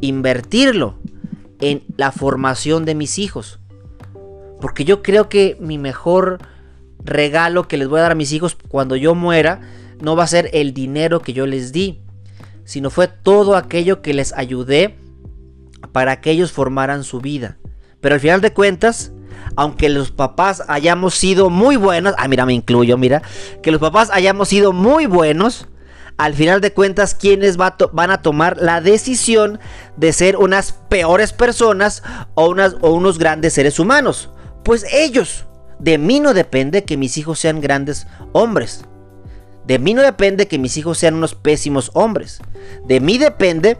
invertirlo 0.01 0.95
en 1.59 1.83
la 1.97 2.11
formación 2.11 2.85
de 2.85 2.95
mis 2.95 3.19
hijos. 3.19 3.59
Porque 4.59 4.83
yo 4.85 5.01
creo 5.01 5.29
que 5.29 5.57
mi 5.59 5.77
mejor 5.77 6.39
regalo 7.03 7.67
que 7.67 7.77
les 7.77 7.87
voy 7.87 7.99
a 7.99 8.03
dar 8.03 8.11
a 8.11 8.15
mis 8.15 8.31
hijos 8.31 8.57
cuando 8.67 8.95
yo 8.95 9.15
muera 9.15 9.61
no 10.01 10.15
va 10.15 10.23
a 10.23 10.27
ser 10.27 10.49
el 10.53 10.73
dinero 10.73 11.21
que 11.21 11.33
yo 11.33 11.45
les 11.47 11.71
di, 11.71 12.01
sino 12.63 12.89
fue 12.89 13.07
todo 13.07 13.55
aquello 13.55 14.01
que 14.01 14.13
les 14.13 14.33
ayudé 14.33 14.95
para 15.91 16.21
que 16.21 16.31
ellos 16.31 16.51
formaran 16.51 17.03
su 17.03 17.21
vida. 17.21 17.57
Pero 18.01 18.15
al 18.15 18.21
final 18.21 18.41
de 18.41 18.53
cuentas, 18.53 19.11
aunque 19.55 19.89
los 19.89 20.11
papás 20.11 20.63
hayamos 20.67 21.13
sido 21.15 21.49
muy 21.49 21.75
buenos, 21.75 22.13
ah, 22.17 22.27
mira, 22.27 22.45
me 22.45 22.53
incluyo, 22.53 22.97
mira, 22.97 23.21
que 23.61 23.71
los 23.71 23.81
papás 23.81 24.09
hayamos 24.11 24.49
sido 24.49 24.73
muy 24.73 25.05
buenos, 25.05 25.67
al 26.17 26.35
final 26.35 26.61
de 26.61 26.73
cuentas, 26.73 27.15
¿quiénes 27.15 27.57
van 27.57 28.11
a 28.11 28.21
tomar 28.21 28.57
la 28.61 28.79
decisión 28.79 29.59
de 29.97 30.13
ser 30.13 30.37
unas 30.37 30.73
peores 30.73 31.33
personas 31.33 32.03
o, 32.35 32.47
unas, 32.47 32.75
o 32.81 32.91
unos 32.91 33.17
grandes 33.17 33.53
seres 33.53 33.79
humanos? 33.79 34.29
Pues 34.63 34.85
ellos. 34.93 35.47
De 35.79 35.97
mí 35.97 36.19
no 36.19 36.35
depende 36.35 36.83
que 36.83 36.95
mis 36.95 37.17
hijos 37.17 37.39
sean 37.39 37.59
grandes 37.59 38.05
hombres. 38.33 38.85
De 39.65 39.79
mí 39.79 39.95
no 39.95 40.03
depende 40.03 40.47
que 40.47 40.59
mis 40.59 40.77
hijos 40.77 40.99
sean 40.99 41.15
unos 41.15 41.33
pésimos 41.33 41.89
hombres. 41.95 42.39
De 42.85 42.99
mí 42.99 43.17
depende 43.17 43.77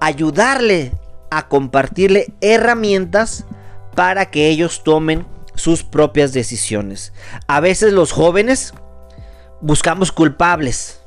ayudarle 0.00 0.92
a 1.30 1.48
compartirle 1.48 2.32
herramientas 2.40 3.46
para 3.94 4.26
que 4.26 4.48
ellos 4.48 4.82
tomen 4.84 5.26
sus 5.54 5.82
propias 5.82 6.32
decisiones. 6.32 7.12
A 7.46 7.60
veces 7.60 7.92
los 7.92 8.12
jóvenes 8.12 8.74
buscamos 9.60 10.12
culpables. 10.12 11.00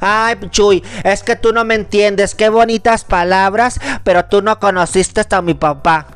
Ay, 0.00 0.36
Chuy, 0.50 0.84
es 1.02 1.22
que 1.22 1.36
tú 1.36 1.52
no 1.52 1.64
me 1.64 1.74
entiendes. 1.74 2.34
Qué 2.34 2.48
bonitas 2.48 3.04
palabras, 3.04 3.80
pero 4.04 4.24
tú 4.26 4.42
no 4.42 4.58
conociste 4.60 5.20
hasta 5.20 5.42
mi 5.42 5.54
papá. 5.54 6.06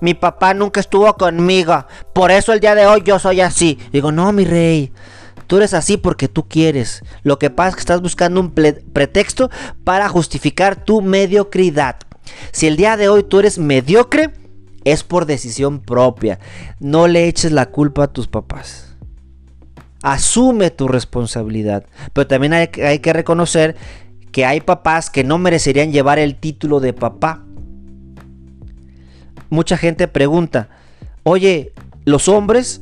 Mi 0.00 0.14
papá 0.14 0.54
nunca 0.54 0.78
estuvo 0.80 1.12
conmigo. 1.14 1.84
Por 2.12 2.30
eso 2.30 2.52
el 2.52 2.60
día 2.60 2.74
de 2.74 2.86
hoy 2.86 3.02
yo 3.04 3.18
soy 3.18 3.40
así. 3.40 3.78
Digo, 3.92 4.12
no, 4.12 4.32
mi 4.32 4.44
rey. 4.44 4.92
Tú 5.48 5.56
eres 5.56 5.74
así 5.74 5.96
porque 5.96 6.28
tú 6.28 6.46
quieres. 6.46 7.02
Lo 7.22 7.38
que 7.38 7.50
pasa 7.50 7.70
es 7.70 7.74
que 7.76 7.80
estás 7.80 8.02
buscando 8.02 8.40
un 8.40 8.52
pretexto 8.52 9.50
para 9.82 10.08
justificar 10.08 10.84
tu 10.84 11.00
mediocridad. 11.00 11.96
Si 12.52 12.66
el 12.66 12.76
día 12.76 12.96
de 12.96 13.08
hoy 13.08 13.22
tú 13.22 13.40
eres 13.40 13.58
mediocre, 13.58 14.30
es 14.92 15.04
por 15.04 15.26
decisión 15.26 15.80
propia. 15.80 16.38
No 16.80 17.08
le 17.08 17.28
eches 17.28 17.52
la 17.52 17.66
culpa 17.66 18.04
a 18.04 18.12
tus 18.12 18.28
papás. 18.28 18.96
Asume 20.02 20.70
tu 20.70 20.88
responsabilidad. 20.88 21.84
Pero 22.12 22.26
también 22.26 22.52
hay, 22.52 22.68
que 22.68 23.12
reconocer 23.12 23.76
que 24.32 24.44
hay 24.44 24.60
papás 24.60 25.10
que 25.10 25.24
no 25.24 25.38
merecerían 25.38 25.92
llevar 25.92 26.18
el 26.18 26.36
título 26.36 26.80
de 26.80 26.92
papá 26.92 27.44
mucha 29.50 29.76
gente 29.76 30.08
pregunta, 30.08 30.68
oye, 31.22 31.72
los 32.04 32.28
hombres, 32.28 32.80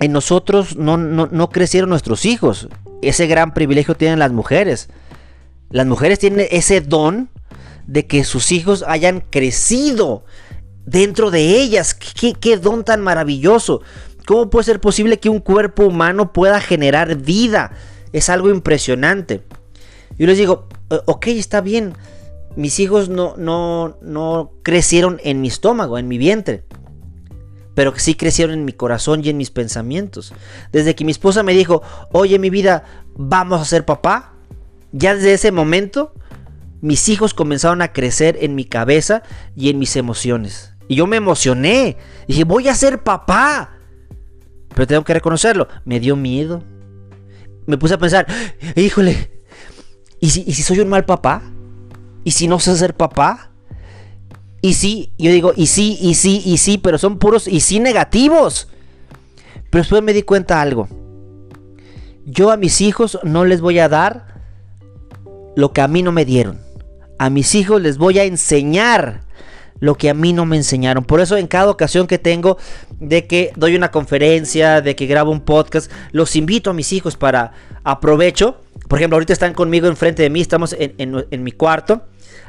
en 0.00 0.12
nosotros 0.12 0.76
no, 0.76 0.96
no, 0.96 1.50
crecieron 1.50 1.90
nuestros 1.90 2.24
hijos. 2.24 2.68
ese 3.02 3.26
gran 3.26 3.54
privilegio 3.54 3.96
tienen 3.96 4.18
las 4.18 4.32
mujeres. 4.32 4.88
Las 5.70 5.86
mujeres 5.86 6.18
tienen 6.18 6.46
ese 6.50 6.80
don 6.80 7.30
de 7.86 8.06
que 8.06 8.24
sus 8.24 8.52
hijos 8.52 8.84
hayan 8.86 9.20
crecido 9.20 10.24
dentro 10.86 11.30
de 11.30 11.60
ellas. 11.60 11.94
¿Qué, 11.94 12.56
don 12.56 12.84
tan 12.84 13.00
maravilloso? 13.00 13.82
¿Cómo 14.26 14.50
puede 14.50 14.64
ser 14.64 14.80
posible 14.80 15.18
que 15.18 15.28
un 15.28 15.40
cuerpo 15.40 15.84
humano 15.84 16.32
pueda 16.32 16.60
generar 16.60 17.16
vida? 17.16 17.72
Es 18.12 18.28
algo 18.28 18.50
impresionante. 18.50 19.42
Yo 20.18 20.26
les 20.26 20.38
digo, 20.38 20.68
ok, 21.06 21.28
está 21.28 21.60
bien. 21.60 21.94
Mis 22.56 22.78
hijos 22.80 23.08
no, 23.08 23.34
no, 23.36 23.96
no 24.02 24.52
crecieron 24.62 25.20
en 25.24 25.40
mi 25.40 25.48
estómago, 25.48 25.98
en 25.98 26.08
mi 26.08 26.18
vientre. 26.18 26.64
Pero 27.74 27.94
sí 27.96 28.14
crecieron 28.14 28.54
en 28.54 28.64
mi 28.66 28.72
corazón 28.72 29.24
y 29.24 29.30
en 29.30 29.38
mis 29.38 29.50
pensamientos. 29.50 30.34
Desde 30.72 30.94
que 30.94 31.04
mi 31.06 31.10
esposa 31.10 31.42
me 31.42 31.54
dijo, 31.54 31.82
oye 32.12 32.38
mi 32.38 32.50
vida, 32.50 32.84
vamos 33.14 33.60
a 33.60 33.64
ser 33.64 33.86
papá. 33.86 34.34
Ya 34.92 35.14
desde 35.14 35.32
ese 35.32 35.52
momento, 35.52 36.12
mis 36.82 37.08
hijos 37.08 37.32
comenzaron 37.32 37.80
a 37.80 37.92
crecer 37.92 38.36
en 38.42 38.54
mi 38.54 38.66
cabeza 38.66 39.22
y 39.56 39.70
en 39.70 39.78
mis 39.78 39.96
emociones. 39.96 40.71
Y 40.88 40.96
yo 40.96 41.06
me 41.06 41.16
emocioné. 41.16 41.96
Dije, 42.26 42.44
voy 42.44 42.68
a 42.68 42.74
ser 42.74 43.02
papá. 43.02 43.78
Pero 44.68 44.86
tengo 44.86 45.04
que 45.04 45.14
reconocerlo, 45.14 45.68
me 45.84 46.00
dio 46.00 46.16
miedo. 46.16 46.62
Me 47.66 47.78
puse 47.78 47.94
a 47.94 47.98
pensar, 47.98 48.26
híjole, 48.74 49.30
¿y 50.20 50.30
si, 50.30 50.44
¿y 50.46 50.52
si 50.54 50.62
soy 50.62 50.80
un 50.80 50.88
mal 50.88 51.04
papá? 51.04 51.42
¿Y 52.24 52.32
si 52.32 52.48
no 52.48 52.58
sé 52.58 52.76
ser 52.76 52.94
papá? 52.94 53.50
Y 54.60 54.74
sí, 54.74 55.12
yo 55.18 55.30
digo, 55.30 55.52
y 55.56 55.66
sí, 55.66 55.98
y 56.00 56.14
sí, 56.14 56.40
y 56.44 56.56
sí, 56.56 56.78
pero 56.78 56.96
son 56.96 57.18
puros 57.18 57.48
y 57.48 57.60
sí 57.60 57.80
negativos. 57.80 58.68
Pero 59.70 59.82
después 59.82 60.02
me 60.02 60.12
di 60.12 60.22
cuenta 60.22 60.60
algo. 60.60 60.88
Yo 62.24 62.50
a 62.50 62.56
mis 62.56 62.80
hijos 62.80 63.18
no 63.24 63.44
les 63.44 63.60
voy 63.60 63.80
a 63.80 63.88
dar 63.88 64.42
lo 65.56 65.72
que 65.72 65.80
a 65.80 65.88
mí 65.88 66.02
no 66.02 66.12
me 66.12 66.24
dieron. 66.24 66.60
A 67.18 67.28
mis 67.30 67.54
hijos 67.54 67.82
les 67.82 67.98
voy 67.98 68.18
a 68.18 68.24
enseñar 68.24 69.24
lo 69.82 69.96
que 69.96 70.08
a 70.08 70.14
mí 70.14 70.32
no 70.32 70.46
me 70.46 70.56
enseñaron. 70.56 71.02
Por 71.02 71.20
eso 71.20 71.36
en 71.36 71.48
cada 71.48 71.68
ocasión 71.68 72.06
que 72.06 72.16
tengo 72.16 72.56
de 73.00 73.26
que 73.26 73.52
doy 73.56 73.74
una 73.74 73.90
conferencia, 73.90 74.80
de 74.80 74.94
que 74.94 75.06
grabo 75.06 75.32
un 75.32 75.40
podcast, 75.40 75.90
los 76.12 76.36
invito 76.36 76.70
a 76.70 76.72
mis 76.72 76.92
hijos 76.92 77.16
para 77.16 77.52
aprovecho. 77.82 78.60
Por 78.86 79.00
ejemplo, 79.00 79.16
ahorita 79.16 79.32
están 79.32 79.54
conmigo 79.54 79.88
enfrente 79.88 80.22
de 80.22 80.30
mí, 80.30 80.40
estamos 80.40 80.76
en, 80.78 81.42
mi 81.42 81.50
cuarto. 81.50 82.02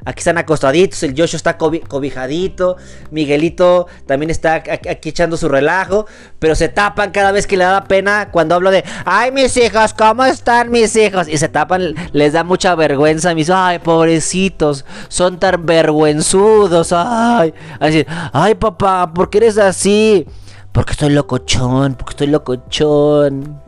Aquí 0.06 0.20
están 0.20 0.38
acostaditos, 0.38 1.02
el 1.04 1.12
Joshua 1.12 1.38
está 1.38 1.58
cobijadito, 1.58 2.76
Miguelito 3.12 3.88
también 4.06 4.30
está 4.30 4.56
aquí 4.56 5.10
echando 5.10 5.38
su 5.38 5.48
relajo, 5.48 6.08
pero 6.40 6.56
se 6.56 6.68
tapan 6.68 7.12
cada 7.12 7.32
vez 7.32 7.48
que 7.48 7.56
le 7.56 7.64
da 7.64 7.86
pena 7.86 8.30
cuando 8.30 8.56
hablo 8.56 8.70
de, 8.70 8.84
ay 9.06 9.32
mis 9.32 9.56
hijos, 9.56 9.94
¿cómo 9.94 10.26
están 10.26 10.72
mis 10.72 10.94
hijos? 10.98 11.30
Y 11.30 11.38
se 11.38 11.48
tapan, 11.48 11.96
les 12.12 12.34
da 12.34 12.44
mucha 12.44 12.76
vergüenza, 12.76 13.34
mis, 13.34 13.50
ay 13.50 13.80
pobrecitos, 13.80 14.84
son 15.08 15.40
tan 15.40 15.66
vergüenzudos, 15.66 16.92
ay, 16.92 17.54
así, 17.80 18.06
ay 18.34 18.56
papá, 18.56 19.14
¿por 19.14 19.30
qué 19.30 19.38
eres 19.38 19.58
así? 19.58 20.28
Porque 20.74 20.92
estoy 20.92 21.12
locochón, 21.12 21.96
porque 21.96 22.12
estoy 22.12 22.28
locochón. 22.28 23.62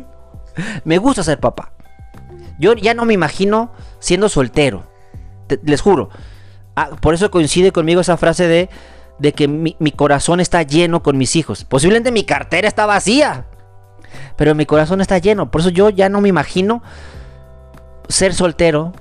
Me 0.84 0.98
gusta 0.98 1.24
ser 1.24 1.40
papá. 1.40 1.72
Yo 2.60 2.74
ya 2.74 2.94
no 2.94 3.06
me 3.06 3.14
imagino 3.14 3.72
siendo 4.00 4.28
soltero 4.28 4.95
les 5.64 5.82
juro. 5.82 6.10
Ah, 6.76 6.90
por 7.00 7.14
eso 7.14 7.32
coincide 7.32 7.72
conmigo 7.72 8.02
esa 8.02 8.18
frase 8.18 8.48
de, 8.48 8.70
de 9.20 9.34
que 9.34 9.48
mi, 9.48 9.74
corazón 9.96 10.40
está 10.40 10.64
lleno 10.64 11.04
con 11.04 11.18
mis 11.18 11.36
hijos. 11.36 11.64
Posiblemente 11.64 12.12
mi 12.12 12.24
cartera 12.24 12.68
está 12.68 12.86
vacía. 12.86 13.46
Pero 14.36 14.56
mi 14.56 14.66
corazón 14.66 15.02
está 15.02 15.18
lleno. 15.18 15.52
Por 15.52 15.62
eso 15.62 15.70
yo 15.70 15.90
ya 15.90 16.10
no 16.10 16.22
me 16.22 16.30
imagino 16.30 16.84
ser 18.10 18.34
soltero 18.34 18.94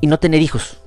y 0.00 0.06
no 0.06 0.18
tener 0.18 0.40
hijos. 0.40 0.78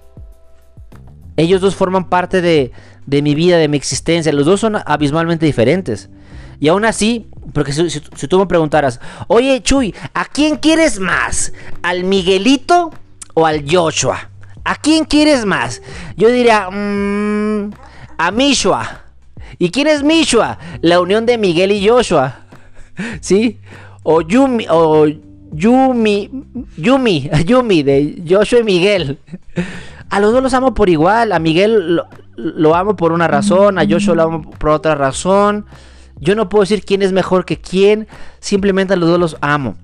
Ellos 1.38 1.62
dos 1.62 1.76
forman 1.76 2.10
parte 2.10 2.42
de, 2.42 2.72
de 3.06 3.22
mi 3.22 3.36
vida, 3.36 3.58
de 3.58 3.68
mi 3.68 3.78
existencia. 3.78 4.34
Los 4.34 4.46
dos 4.46 4.60
son 4.60 4.78
abismalmente 4.86 5.46
diferentes. 5.46 6.10
Y 6.60 6.68
aún 6.68 6.86
así, 6.86 7.30
porque 7.54 7.74
si, 7.74 7.90
si, 7.90 8.28
tú 8.28 8.40
me 8.40 8.46
preguntaras, 8.46 9.00
oye 9.28 9.62
Chuy, 9.62 9.94
¿a 10.14 10.26
quién 10.26 10.58
quieres 10.58 11.00
más? 11.00 11.52
¿Al 11.82 12.04
Miguelito 12.04 12.92
o 13.34 13.46
al 13.46 13.66
Joshua? 13.70 14.30
¿A 14.66 14.76
quién 14.76 15.04
quieres 15.04 15.46
más? 15.46 15.82
Yo 16.16 16.30
diría, 16.30 16.70
mmm, 16.72 17.72
a 18.18 18.32
Mishua. 18.32 19.02
¿Y 19.60 19.70
quién 19.70 19.88
es 19.88 20.04
Mishua? 20.04 20.58
La 20.82 21.02
unión 21.02 21.26
de 21.26 21.38
Miguel 21.38 21.72
y 21.72 21.88
Joshua. 21.88 22.46
¿Sí? 23.22 23.60
O 24.04 24.22
Yumi, 24.22 24.66
o 24.70 25.06
Yumi, 25.52 26.30
Yumi, 26.78 27.30
Yumi, 27.46 27.84
de 27.84 28.24
Joshua 28.28 28.60
y 28.60 28.64
Miguel. 28.64 29.20
A 30.10 30.20
los 30.20 30.32
dos 30.32 30.42
los 30.42 30.54
amo 30.54 30.74
por 30.74 30.90
igual. 30.90 31.34
A 31.34 31.40
Miguel 31.40 31.98
lo, 31.98 32.08
lo 32.36 32.76
amo 32.76 32.96
por 32.96 33.12
una 33.12 33.28
razón, 33.28 33.78
a 33.78 33.86
Joshua 33.88 34.16
lo 34.16 34.24
amo 34.24 34.52
por 34.52 34.70
otra 34.70 34.96
razón. 34.96 35.66
Yo 36.20 36.36
no 36.36 36.48
puedo 36.48 36.62
decir 36.62 36.86
quién 36.86 37.02
es 37.02 37.12
mejor 37.12 37.44
que 37.44 37.60
quién, 37.60 38.08
simplemente 38.40 38.94
a 38.94 38.98
los 38.98 39.10
dos 39.10 39.20
los 39.20 39.38
amo 39.42 39.76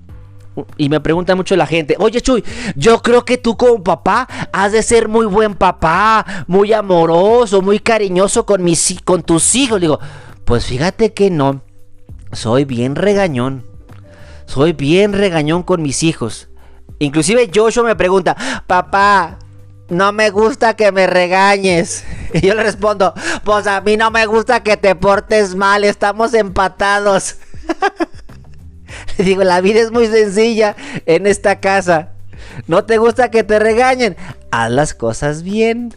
y 0.76 0.88
me 0.88 1.00
pregunta 1.00 1.34
mucho 1.34 1.56
la 1.56 1.66
gente, 1.66 1.96
oye 1.98 2.20
Chuy, 2.20 2.44
yo 2.74 3.00
creo 3.02 3.24
que 3.24 3.38
tú 3.38 3.56
como 3.56 3.82
papá 3.82 4.28
has 4.52 4.72
de 4.72 4.82
ser 4.82 5.08
muy 5.08 5.26
buen 5.26 5.54
papá, 5.54 6.24
muy 6.46 6.72
amoroso, 6.72 7.62
muy 7.62 7.78
cariñoso 7.78 8.44
con, 8.44 8.62
mis, 8.62 8.98
con 9.04 9.22
tus 9.22 9.54
hijos. 9.54 9.80
Digo, 9.80 10.00
pues 10.44 10.66
fíjate 10.66 11.12
que 11.12 11.30
no, 11.30 11.62
soy 12.32 12.64
bien 12.64 12.96
regañón, 12.96 13.64
soy 14.46 14.72
bien 14.72 15.12
regañón 15.12 15.62
con 15.62 15.82
mis 15.82 16.02
hijos. 16.02 16.48
Inclusive 16.98 17.50
Joshua 17.54 17.84
me 17.84 17.96
pregunta, 17.96 18.36
papá, 18.66 19.38
no 19.88 20.12
me 20.12 20.30
gusta 20.30 20.74
que 20.74 20.92
me 20.92 21.06
regañes. 21.06 22.04
Y 22.32 22.46
yo 22.46 22.54
le 22.54 22.62
respondo, 22.62 23.12
pues 23.42 23.66
a 23.66 23.80
mí 23.80 23.96
no 23.96 24.12
me 24.12 24.24
gusta 24.24 24.62
que 24.62 24.76
te 24.76 24.94
portes 24.94 25.56
mal, 25.56 25.82
estamos 25.82 26.32
empatados. 26.32 27.38
digo, 29.24 29.44
la 29.44 29.60
vida 29.60 29.80
es 29.80 29.90
muy 29.90 30.06
sencilla 30.06 30.76
en 31.06 31.26
esta 31.26 31.60
casa. 31.60 32.12
¿No 32.66 32.84
te 32.84 32.98
gusta 32.98 33.30
que 33.30 33.44
te 33.44 33.58
regañen? 33.58 34.16
Haz 34.50 34.70
las 34.70 34.94
cosas 34.94 35.42
bien. 35.42 35.94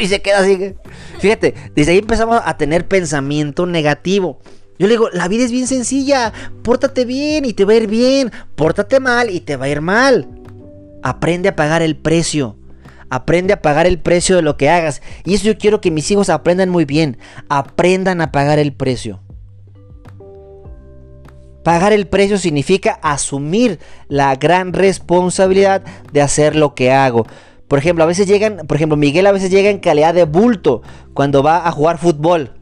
Y 0.00 0.06
se 0.06 0.22
queda 0.22 0.38
así. 0.38 0.74
Fíjate, 1.18 1.54
desde 1.74 1.92
ahí 1.92 1.98
empezamos 1.98 2.40
a 2.44 2.56
tener 2.56 2.86
pensamiento 2.86 3.66
negativo. 3.66 4.38
Yo 4.78 4.86
le 4.86 4.94
digo, 4.94 5.08
la 5.12 5.28
vida 5.28 5.44
es 5.44 5.50
bien 5.50 5.66
sencilla. 5.66 6.32
Pórtate 6.62 7.04
bien 7.04 7.44
y 7.44 7.52
te 7.52 7.64
va 7.64 7.72
a 7.72 7.76
ir 7.76 7.86
bien. 7.86 8.30
Pórtate 8.54 9.00
mal 9.00 9.30
y 9.30 9.40
te 9.40 9.56
va 9.56 9.66
a 9.66 9.68
ir 9.68 9.80
mal. 9.80 10.28
Aprende 11.02 11.48
a 11.48 11.56
pagar 11.56 11.82
el 11.82 11.96
precio. 11.96 12.56
Aprende 13.08 13.52
a 13.52 13.62
pagar 13.62 13.86
el 13.86 13.98
precio 13.98 14.36
de 14.36 14.42
lo 14.42 14.56
que 14.56 14.68
hagas. 14.68 15.00
Y 15.24 15.34
eso 15.34 15.44
yo 15.44 15.58
quiero 15.58 15.80
que 15.80 15.90
mis 15.90 16.10
hijos 16.10 16.28
aprendan 16.28 16.68
muy 16.68 16.84
bien. 16.84 17.18
Aprendan 17.48 18.20
a 18.20 18.32
pagar 18.32 18.58
el 18.58 18.72
precio. 18.72 19.20
Pagar 21.66 21.92
el 21.92 22.06
precio 22.06 22.38
significa 22.38 23.00
asumir 23.02 23.80
la 24.06 24.36
gran 24.36 24.72
responsabilidad 24.72 25.82
de 26.12 26.22
hacer 26.22 26.54
lo 26.54 26.76
que 26.76 26.92
hago. 26.92 27.26
Por 27.66 27.80
ejemplo, 27.80 28.04
a 28.04 28.06
veces 28.06 28.28
llegan, 28.28 28.58
por 28.68 28.76
ejemplo, 28.76 28.96
Miguel 28.96 29.26
a 29.26 29.32
veces 29.32 29.50
llega 29.50 29.68
en 29.68 29.80
calidad 29.80 30.14
de 30.14 30.26
bulto 30.26 30.82
cuando 31.12 31.42
va 31.42 31.66
a 31.66 31.72
jugar 31.72 31.98
fútbol. 31.98 32.52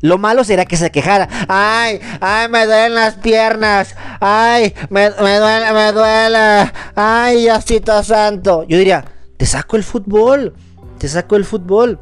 Lo 0.00 0.16
malo 0.16 0.44
será 0.44 0.64
que 0.64 0.78
se 0.78 0.90
quejara. 0.90 1.28
Ay, 1.46 2.00
ay, 2.22 2.48
me 2.48 2.64
duelen 2.64 2.94
las 2.94 3.16
piernas. 3.16 3.94
Ay, 4.18 4.74
me, 4.88 5.10
duele, 5.10 5.72
me 5.74 5.92
duele. 5.92 6.72
Ay, 6.94 7.42
Diosito 7.42 8.02
santo. 8.02 8.64
Yo 8.66 8.78
diría, 8.78 9.04
te 9.36 9.44
saco 9.44 9.76
el 9.76 9.82
fútbol. 9.82 10.54
Te 10.96 11.06
saco 11.06 11.36
el 11.36 11.44
fútbol. 11.44 12.00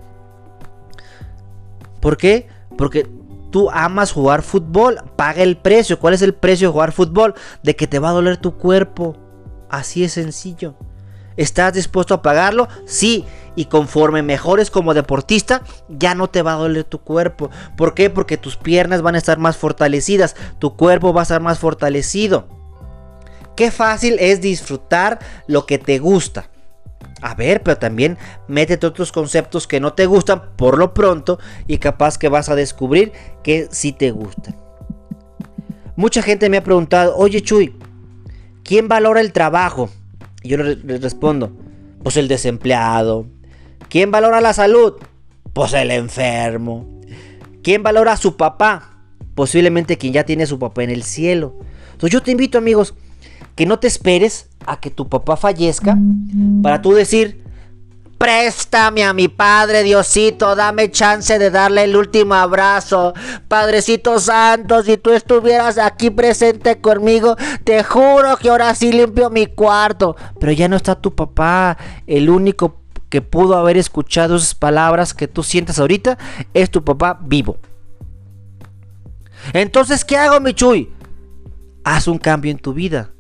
¿Por 1.99 2.17
qué? 2.17 2.47
Porque 2.79 3.09
tú 3.53 3.71
amas 3.71 4.11
jugar 4.11 4.43
fútbol, 4.43 5.01
paga 5.15 5.45
el 5.45 5.57
precio. 5.57 6.01
¿Cuál 6.01 6.15
es 6.15 6.23
el 6.23 6.35
precio 6.35 6.69
de 6.69 6.73
jugar 6.73 6.91
fútbol? 6.91 7.35
De 7.63 7.77
que 7.77 7.87
te 7.87 8.01
va 8.01 8.09
a 8.09 8.13
doler 8.13 8.39
tu 8.39 8.57
cuerpo. 8.57 9.17
Así 9.71 10.03
es 10.03 10.15
sencillo. 10.15 10.75
¿Estás 11.37 11.75
dispuesto 11.75 12.15
a 12.15 12.23
pagarlo? 12.23 12.69
Sí. 12.87 13.25
Y 13.55 13.67
conforme 13.67 14.23
mejores 14.23 14.71
como 14.71 14.95
deportista, 14.95 15.63
ya 15.89 16.15
no 16.15 16.29
te 16.29 16.43
va 16.43 16.55
a 16.55 16.57
doler 16.57 16.85
tu 16.85 16.99
cuerpo. 16.99 17.51
¿Por 17.77 17.95
qué? 17.95 18.11
Porque 18.11 18.39
tus 18.39 18.57
piernas 18.57 19.03
van 19.03 19.15
a 19.15 19.19
estar 19.19 19.39
más 19.39 19.57
fortalecidas. 19.57 20.35
Tu 20.59 20.75
cuerpo 20.77 21.13
va 21.13 21.21
a 21.21 21.23
estar 21.23 21.41
más 21.41 21.59
fortalecido. 21.59 22.49
Qué 23.55 23.71
fácil 23.71 24.17
es 24.19 24.41
disfrutar 24.41 25.19
lo 25.47 25.67
que 25.67 25.79
te 25.79 25.99
gusta. 25.99 26.52
A 27.23 27.35
ver, 27.37 27.63
pero 27.63 27.79
también 27.79 28.19
métete 28.49 28.85
otros 28.85 29.13
conceptos 29.13 29.69
que 29.69 29.79
no 29.79 29.95
te 29.95 30.07
gustan 30.07 30.57
por 30.57 30.77
lo 30.77 30.93
pronto 30.93 31.39
y 31.69 31.79
capaz 31.79 32.19
que 32.19 32.29
vas 32.29 32.49
a 32.49 32.57
descubrir 32.57 33.13
que 33.45 33.69
sí 33.71 33.93
te 33.93 34.11
gustan. 34.11 34.57
Mucha 35.95 36.21
gente 36.21 36.51
me 36.51 36.57
ha 36.57 36.65
preguntado, 36.65 37.17
oye 37.17 37.41
Chuy, 37.41 37.77
¿quién 38.65 38.89
valora 38.89 39.21
el 39.21 39.33
trabajo? 39.33 39.89
Y 40.43 40.49
yo 40.49 40.57
les 40.57 41.01
respondo, 41.01 41.53
pues 42.03 42.17
el 42.17 42.27
desempleado. 42.27 43.27
¿Quién 43.89 44.11
valora 44.11 44.41
la 44.41 44.53
salud? 44.53 44.95
Pues 45.53 45.75
el 45.75 45.93
enfermo. 45.93 47.01
¿Quién 47.63 47.85
valora 47.85 48.15
a 48.15 48.17
su 48.17 48.37
papá? 48.37 49.05
Posiblemente 49.37 49.97
quien 49.97 50.13
ya 50.13 50.25
tiene 50.25 50.43
a 50.43 50.47
su 50.49 50.59
papá 50.59 50.83
en 50.83 50.91
el 50.91 51.05
cielo. 51.05 51.55
Entonces 51.93 52.11
yo 52.11 52.23
te 52.23 52.33
invito 52.33 52.59
amigos, 52.59 52.95
que 53.55 53.67
no 53.67 53.79
te 53.79 53.87
esperes 53.87 54.49
a 54.67 54.81
que 54.81 54.91
tu 54.91 55.09
papá 55.09 55.37
fallezca 55.37 55.97
para 56.63 56.81
tú 56.81 56.93
decir, 56.93 57.43
préstame 58.23 59.03
a 59.03 59.13
mi 59.13 59.27
Padre 59.27 59.83
Diosito, 59.83 60.55
dame 60.55 60.93
chance 60.93 61.41
de 61.41 61.51
darle 61.51 61.83
el 61.83 61.97
último 61.97 62.35
abrazo. 62.35 63.15
Padrecito 63.49 64.21
Santo, 64.21 64.83
si 64.85 64.97
tú 64.97 65.11
estuvieras 65.11 65.77
aquí 65.77 66.11
presente 66.11 66.81
conmigo, 66.81 67.37
te 67.65 67.83
juro 67.83 68.37
que 68.37 68.49
ahora 68.49 68.75
sí 68.77 68.93
limpio 68.93 69.29
mi 69.29 69.47
cuarto. 69.47 70.15
Pero 70.39 70.53
ya 70.53 70.69
no 70.69 70.77
está 70.77 70.95
tu 70.95 71.15
papá, 71.15 71.77
el 72.07 72.31
único 72.31 72.83
que 73.09 73.23
pudo 73.23 73.57
haber 73.57 73.77
escuchado 73.77 74.37
esas 74.37 74.55
palabras 74.55 75.15
que 75.15 75.29
tú 75.29 75.43
sientes 75.43 75.79
ahorita 75.79 76.17
es 76.55 76.71
tu 76.71 76.85
papá 76.85 77.19
vivo. 77.21 77.59
Entonces, 79.53 80.05
¿qué 80.05 80.17
hago, 80.17 80.41
Michuy? 80.41 80.91
Haz 81.85 82.07
un 82.07 82.19
cambio 82.19 82.51
en 82.51 82.59
tu 82.59 82.73
vida. 82.73 83.12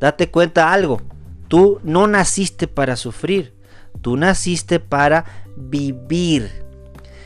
Date 0.00 0.30
cuenta 0.30 0.72
algo. 0.72 1.00
Tú 1.48 1.80
no 1.82 2.06
naciste 2.06 2.66
para 2.68 2.96
sufrir. 2.96 3.54
Tú 4.00 4.16
naciste 4.16 4.80
para 4.80 5.24
vivir. 5.56 6.64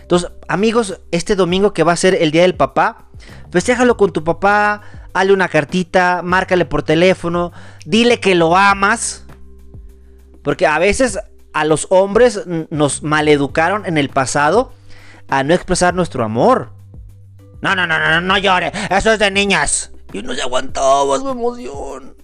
Entonces, 0.03 0.31
amigos, 0.49 1.01
este 1.11 1.37
domingo 1.37 1.73
que 1.73 1.83
va 1.83 1.93
a 1.93 1.97
ser 1.97 2.15
el 2.15 2.31
Día 2.31 2.43
del 2.43 2.57
Papá, 2.57 3.07
festéjalo 3.51 3.97
con 3.97 4.13
tu 4.13 4.25
papá, 4.25 4.83
hazle 5.15 5.33
una 5.33 5.49
cartita, 5.49 6.21
márcale 6.23 6.65
por 6.65 6.83
teléfono, 6.83 7.53
dile 7.85 8.19
que 8.19 8.35
lo 8.35 8.57
amas. 8.57 9.25
Porque 10.43 10.67
a 10.67 10.79
veces 10.79 11.19
a 11.53 11.65
los 11.65 11.87
hombres 11.91 12.41
nos 12.71 13.03
maleducaron 13.03 13.87
en 13.87 13.99
el 13.99 14.09
pasado 14.09 14.73
a 15.29 15.43
no 15.43 15.55
expresar 15.55 15.95
nuestro 15.95 16.25
amor. 16.25 16.73
No, 17.61 17.75
no, 17.77 17.87
no, 17.87 17.99
no, 17.99 18.21
no 18.21 18.39
llore. 18.39 18.73
Eso 18.91 19.13
es 19.13 19.19
de 19.19 19.31
niñas. 19.31 19.93
Y 20.13 20.23
no 20.23 20.35
se 20.35 20.43
aguantaba 20.43 21.19
su 21.19 21.29
emoción. 21.29 22.17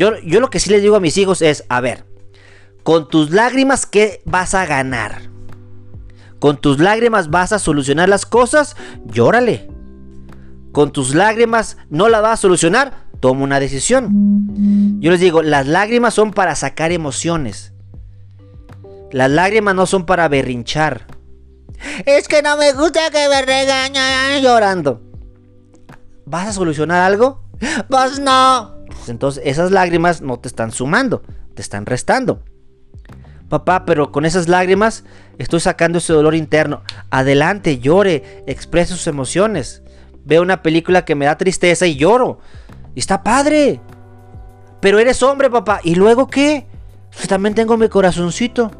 Yo, 0.00 0.18
yo 0.24 0.40
lo 0.40 0.48
que 0.48 0.60
sí 0.60 0.70
les 0.70 0.80
digo 0.80 0.96
a 0.96 1.00
mis 1.00 1.18
hijos 1.18 1.42
es, 1.42 1.66
a 1.68 1.82
ver, 1.82 2.06
con 2.84 3.06
tus 3.06 3.32
lágrimas, 3.32 3.84
¿qué 3.84 4.22
vas 4.24 4.54
a 4.54 4.64
ganar? 4.64 5.28
Con 6.38 6.56
tus 6.56 6.78
lágrimas 6.78 7.28
vas 7.28 7.52
a 7.52 7.58
solucionar 7.58 8.08
las 8.08 8.24
cosas, 8.24 8.76
llórale. 9.04 9.68
Con 10.72 10.90
tus 10.90 11.14
lágrimas 11.14 11.76
no 11.90 12.08
la 12.08 12.22
vas 12.22 12.38
a 12.38 12.40
solucionar, 12.40 13.08
toma 13.20 13.44
una 13.44 13.60
decisión. 13.60 15.00
Yo 15.02 15.10
les 15.10 15.20
digo, 15.20 15.42
las 15.42 15.66
lágrimas 15.66 16.14
son 16.14 16.32
para 16.32 16.54
sacar 16.54 16.92
emociones. 16.92 17.74
Las 19.12 19.30
lágrimas 19.30 19.74
no 19.74 19.84
son 19.84 20.06
para 20.06 20.28
berrinchar. 20.28 21.08
Es 22.06 22.26
que 22.26 22.40
no 22.40 22.56
me 22.56 22.72
gusta 22.72 23.10
que 23.10 23.28
me 23.28 23.42
regañen 23.42 24.42
llorando. 24.42 25.02
¿Vas 26.24 26.48
a 26.48 26.52
solucionar 26.54 27.02
algo? 27.02 27.44
Pues 27.90 28.18
no. 28.18 28.79
Entonces 29.10 29.42
esas 29.46 29.70
lágrimas 29.70 30.22
no 30.22 30.38
te 30.38 30.48
están 30.48 30.70
sumando, 30.72 31.22
te 31.54 31.62
están 31.62 31.86
restando. 31.86 32.42
Papá, 33.48 33.84
pero 33.84 34.12
con 34.12 34.24
esas 34.24 34.48
lágrimas 34.48 35.04
estoy 35.38 35.60
sacando 35.60 35.98
ese 35.98 36.12
dolor 36.12 36.34
interno. 36.34 36.82
Adelante, 37.10 37.78
llore, 37.78 38.44
exprese 38.46 38.94
sus 38.94 39.06
emociones. 39.08 39.82
Veo 40.24 40.42
una 40.42 40.62
película 40.62 41.04
que 41.04 41.16
me 41.16 41.26
da 41.26 41.36
tristeza 41.36 41.86
y 41.86 41.96
lloro. 41.96 42.38
Y 42.94 43.00
está 43.00 43.22
padre. 43.24 43.80
Pero 44.80 44.98
eres 44.98 45.22
hombre, 45.22 45.50
papá. 45.50 45.80
¿Y 45.82 45.96
luego 45.96 46.28
qué? 46.28 46.66
Pues 47.14 47.26
también 47.26 47.54
tengo 47.54 47.76
mi 47.76 47.88
corazoncito. 47.88 48.70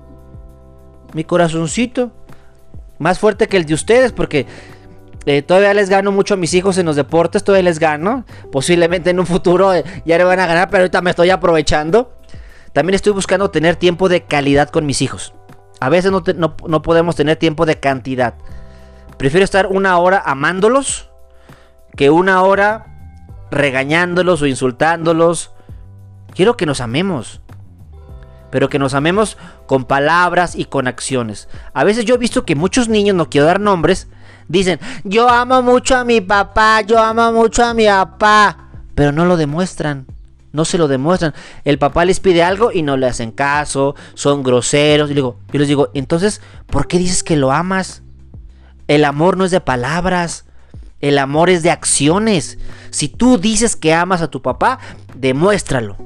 Mi 1.14 1.25
corazoncito 1.25 2.12
más 3.01 3.19
fuerte 3.19 3.49
que 3.49 3.57
el 3.57 3.64
de 3.64 3.75
ustedes, 3.75 4.12
porque 4.12 4.47
eh, 5.26 5.42
todavía 5.42 5.74
les 5.74 5.90
gano 5.90 6.12
mucho 6.12 6.35
a 6.35 6.37
mis 6.37 6.54
hijos 6.54 6.78
en 6.78 6.87
los 6.87 6.96
deportes, 6.96 7.44
todavía 7.44 7.64
les 7.64 7.78
gano. 7.78 8.24
Posiblemente 8.50 9.11
en 9.11 9.20
un 9.20 9.26
futuro 9.26 9.74
eh, 9.74 9.85
ya 10.04 10.18
le 10.18 10.24
van 10.24 10.40
a 10.40 10.46
ganar, 10.46 10.70
pero 10.70 10.83
ahorita 10.83 11.02
me 11.02 11.11
estoy 11.11 11.30
aprovechando. 11.30 12.16
También 12.72 12.94
estoy 12.94 13.12
buscando 13.12 13.50
tener 13.50 13.76
tiempo 13.76 14.09
de 14.09 14.24
calidad 14.24 14.70
con 14.70 14.87
mis 14.87 15.02
hijos. 15.02 15.35
A 15.80 15.88
veces 15.88 16.12
no, 16.12 16.22
no 16.66 16.83
podemos 16.83 17.16
tener 17.16 17.37
tiempo 17.37 17.66
de 17.66 17.80
cantidad. 17.80 18.35
Prefiero 19.16 19.44
estar 19.44 19.66
una 19.66 19.98
hora 19.98 20.22
amándolos 20.24 21.11
que 21.96 22.11
una 22.11 22.42
hora 22.42 22.87
regañándolos 23.50 24.40
o 24.42 24.46
insultándolos. 24.46 25.52
Quiero 26.35 26.56
que 26.56 26.66
nos 26.66 26.80
amemos 26.80 27.40
pero 28.50 28.68
que 28.68 28.78
nos 28.78 28.94
amemos 28.94 29.38
con 29.66 29.85
palabras 29.85 30.56
y 30.56 30.64
con 30.66 30.88
acciones. 30.88 31.48
A 31.72 31.85
veces 31.85 32.04
yo 32.04 32.16
he 32.16 32.18
visto 32.18 32.44
que 32.44 32.56
muchos 32.56 32.88
niños, 32.88 33.16
no 33.16 33.30
quiero 33.30 33.46
dar 33.46 33.61
nombres, 33.61 34.09
dicen, 34.58 34.80
yo 35.04 35.28
amo 35.28 35.62
mucho 35.62 35.96
a 35.96 36.04
mi 36.04 36.20
papá, 36.20 36.82
yo 36.82 36.98
amo 36.98 37.32
mucho 37.32 37.64
a 37.64 37.74
mi 37.74 37.86
papá, 37.86 38.70
pero 38.94 39.12
no 39.12 39.24
lo 39.24 39.36
demuestran. 39.36 40.06
No 40.52 40.64
se 40.64 40.78
lo 40.78 40.88
demuestran. 40.88 41.32
El 41.64 41.78
papá 41.78 42.04
les 42.04 42.18
pide 42.18 42.42
algo 42.42 42.72
y 42.72 42.82
no 42.82 42.96
le 42.96 43.06
hacen 43.06 43.30
caso, 43.30 43.94
son 44.14 44.42
groseros. 44.42 45.10
Y 45.10 45.14
digo, 45.14 45.38
yo 45.52 45.60
les 45.60 45.68
digo, 45.68 45.90
entonces, 45.94 46.40
¿por 46.66 46.88
qué 46.88 46.98
dices 46.98 47.22
que 47.22 47.36
lo 47.36 47.52
amas? 47.52 48.02
El 48.88 49.04
amor 49.04 49.36
no 49.36 49.44
es 49.44 49.52
de 49.52 49.60
palabras. 49.60 50.44
El 51.00 51.18
amor 51.18 51.50
es 51.50 51.62
de 51.62 51.70
acciones. 51.70 52.58
Si 52.90 53.08
tú 53.08 53.38
dices 53.38 53.76
que 53.76 53.94
amas 53.94 54.22
a 54.22 54.28
tu 54.28 54.42
papá, 54.42 54.80
demuéstralo. 55.14 55.96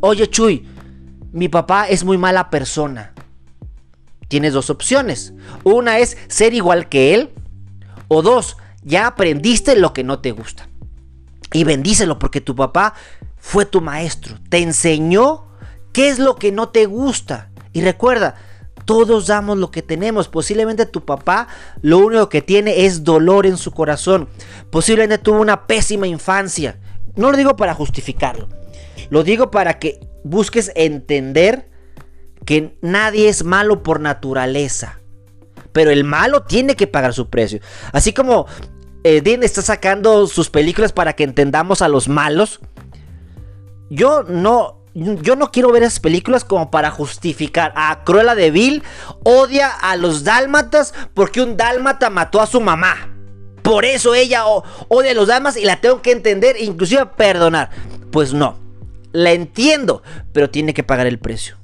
Oye, 0.00 0.28
Chuy, 0.28 0.66
mi 1.32 1.48
papá 1.48 1.88
es 1.88 2.04
muy 2.04 2.18
mala 2.18 2.50
persona. 2.50 3.12
Tienes 4.26 4.52
dos 4.52 4.70
opciones. 4.70 5.32
Una 5.64 5.98
es 5.98 6.18
ser 6.28 6.52
igual 6.52 6.88
que 6.88 7.14
él. 7.14 7.30
O 8.08 8.22
dos, 8.22 8.56
ya 8.82 9.06
aprendiste 9.06 9.76
lo 9.76 9.92
que 9.92 10.04
no 10.04 10.20
te 10.20 10.32
gusta. 10.32 10.68
Y 11.52 11.64
bendícelo 11.64 12.18
porque 12.18 12.40
tu 12.40 12.54
papá 12.54 12.94
fue 13.36 13.64
tu 13.64 13.80
maestro. 13.80 14.36
Te 14.48 14.58
enseñó 14.58 15.46
qué 15.92 16.08
es 16.08 16.18
lo 16.18 16.36
que 16.36 16.52
no 16.52 16.70
te 16.70 16.86
gusta. 16.86 17.50
Y 17.72 17.82
recuerda, 17.82 18.34
todos 18.84 19.26
damos 19.26 19.58
lo 19.58 19.70
que 19.70 19.82
tenemos. 19.82 20.28
Posiblemente 20.28 20.86
tu 20.86 21.04
papá 21.04 21.48
lo 21.82 21.98
único 21.98 22.28
que 22.28 22.42
tiene 22.42 22.86
es 22.86 23.04
dolor 23.04 23.46
en 23.46 23.56
su 23.56 23.72
corazón. 23.72 24.28
Posiblemente 24.70 25.22
tuvo 25.22 25.40
una 25.40 25.66
pésima 25.66 26.06
infancia. 26.06 26.78
No 27.14 27.30
lo 27.30 27.36
digo 27.36 27.56
para 27.56 27.74
justificarlo. 27.74 28.48
Lo 29.10 29.22
digo 29.22 29.50
para 29.50 29.78
que 29.78 30.00
busques 30.24 30.72
entender 30.74 31.68
que 32.44 32.78
nadie 32.80 33.28
es 33.28 33.44
malo 33.44 33.82
por 33.82 34.00
naturaleza. 34.00 34.97
Pero 35.78 35.92
el 35.92 36.02
malo 36.02 36.42
tiene 36.42 36.74
que 36.74 36.88
pagar 36.88 37.14
su 37.14 37.28
precio. 37.28 37.60
Así 37.92 38.12
como 38.12 38.46
eh, 39.04 39.20
Dean 39.20 39.44
está 39.44 39.62
sacando 39.62 40.26
sus 40.26 40.50
películas 40.50 40.90
para 40.90 41.12
que 41.12 41.22
entendamos 41.22 41.82
a 41.82 41.88
los 41.88 42.08
malos. 42.08 42.58
Yo 43.88 44.24
no. 44.24 44.76
Yo 44.94 45.36
no 45.36 45.52
quiero 45.52 45.70
ver 45.70 45.84
esas 45.84 46.00
películas 46.00 46.44
como 46.44 46.72
para 46.72 46.90
justificar 46.90 47.72
a 47.76 48.02
Cruella 48.02 48.34
de 48.34 48.50
Vil 48.50 48.82
odia 49.22 49.68
a 49.68 49.94
los 49.94 50.24
dálmatas 50.24 50.92
porque 51.14 51.40
un 51.40 51.56
dálmata 51.56 52.10
mató 52.10 52.40
a 52.40 52.48
su 52.48 52.60
mamá. 52.60 53.08
Por 53.62 53.84
eso 53.84 54.16
ella 54.16 54.44
odia 54.46 55.12
a 55.12 55.14
los 55.14 55.28
dálmatas 55.28 55.60
y 55.60 55.64
la 55.64 55.80
tengo 55.80 56.02
que 56.02 56.10
entender 56.10 56.56
inclusive 56.58 57.06
perdonar. 57.06 57.70
Pues 58.10 58.34
no 58.34 58.56
la 59.12 59.30
entiendo, 59.32 60.02
pero 60.32 60.50
tiene 60.50 60.74
que 60.74 60.82
pagar 60.82 61.06
el 61.06 61.20
precio. 61.20 61.56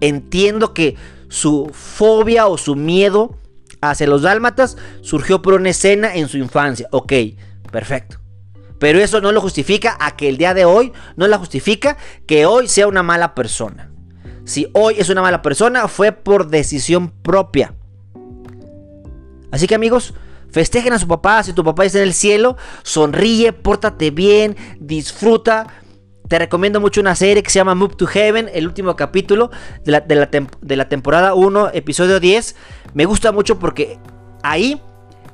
Entiendo 0.00 0.74
que 0.74 0.96
su 1.28 1.70
fobia 1.72 2.46
o 2.46 2.58
su 2.58 2.76
miedo 2.76 3.36
hacia 3.80 4.06
los 4.06 4.22
dálmatas 4.22 4.76
surgió 5.02 5.42
por 5.42 5.54
una 5.54 5.70
escena 5.70 6.14
en 6.14 6.28
su 6.28 6.38
infancia. 6.38 6.88
Ok, 6.90 7.12
perfecto. 7.70 8.18
Pero 8.78 9.00
eso 9.00 9.20
no 9.20 9.32
lo 9.32 9.40
justifica 9.40 9.96
a 10.00 10.16
que 10.16 10.28
el 10.28 10.36
día 10.36 10.54
de 10.54 10.64
hoy 10.64 10.92
no 11.16 11.26
la 11.28 11.38
justifica 11.38 11.96
que 12.26 12.46
hoy 12.46 12.68
sea 12.68 12.88
una 12.88 13.02
mala 13.02 13.34
persona. 13.34 13.90
Si 14.44 14.68
hoy 14.74 14.94
es 14.98 15.08
una 15.08 15.22
mala 15.22 15.42
persona, 15.42 15.88
fue 15.88 16.12
por 16.12 16.48
decisión 16.48 17.10
propia. 17.10 17.74
Así 19.50 19.66
que 19.66 19.74
amigos, 19.74 20.14
festejen 20.50 20.92
a 20.92 20.98
su 20.98 21.08
papá. 21.08 21.42
Si 21.42 21.52
tu 21.52 21.64
papá 21.64 21.84
está 21.84 21.98
en 21.98 22.04
el 22.04 22.14
cielo, 22.14 22.56
sonríe, 22.82 23.52
pórtate 23.52 24.10
bien, 24.10 24.56
disfruta 24.78 25.66
te 26.28 26.38
recomiendo 26.38 26.80
mucho 26.80 27.00
una 27.00 27.14
serie 27.14 27.42
que 27.42 27.50
se 27.50 27.58
llama 27.58 27.74
Move 27.74 27.94
to 27.96 28.06
Heaven, 28.06 28.50
el 28.52 28.66
último 28.66 28.96
capítulo 28.96 29.50
de 29.84 29.92
la, 30.76 30.88
temporada 30.88 31.34
1, 31.34 31.70
episodio 31.72 32.20
10. 32.20 32.56
Me 32.94 33.04
gusta 33.04 33.32
mucho 33.32 33.58
porque 33.58 33.98
ahí 34.42 34.80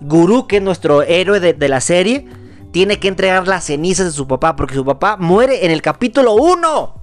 Guru, 0.00 0.46
que 0.46 0.56
es 0.56 0.62
nuestro 0.62 1.02
héroe 1.02 1.40
de, 1.40 1.68
la 1.68 1.80
serie, 1.80 2.26
tiene 2.72 2.98
que 2.98 3.08
entregar 3.08 3.46
las 3.48 3.64
cenizas 3.64 4.06
de 4.06 4.12
su 4.12 4.26
papá 4.26 4.56
porque 4.56 4.74
su 4.74 4.84
papá 4.84 5.16
muere 5.16 5.64
en 5.64 5.70
el 5.70 5.80
capítulo 5.80 6.34
1. 6.34 6.94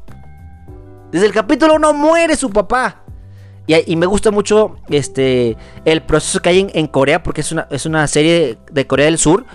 Desde 1.12 1.26
el 1.26 1.32
capítulo 1.32 1.76
1 1.76 1.94
muere 1.94 2.36
su 2.36 2.50
papá. 2.50 3.04
Y, 3.66 3.96
me 3.96 4.08
gusta 4.08 4.32
mucho 4.32 4.78
este, 4.90 5.56
el 5.86 6.02
proceso 6.02 6.42
que 6.42 6.50
hay 6.50 6.68
en, 6.74 6.88
Corea 6.88 7.22
porque 7.22 7.42
es 7.42 7.52
una, 7.52 7.68
es 7.70 7.86
una 7.86 8.08
serie 8.08 8.58
de 8.72 8.88
Corea 8.88 9.06
del 9.06 9.20
Sur 9.20 9.46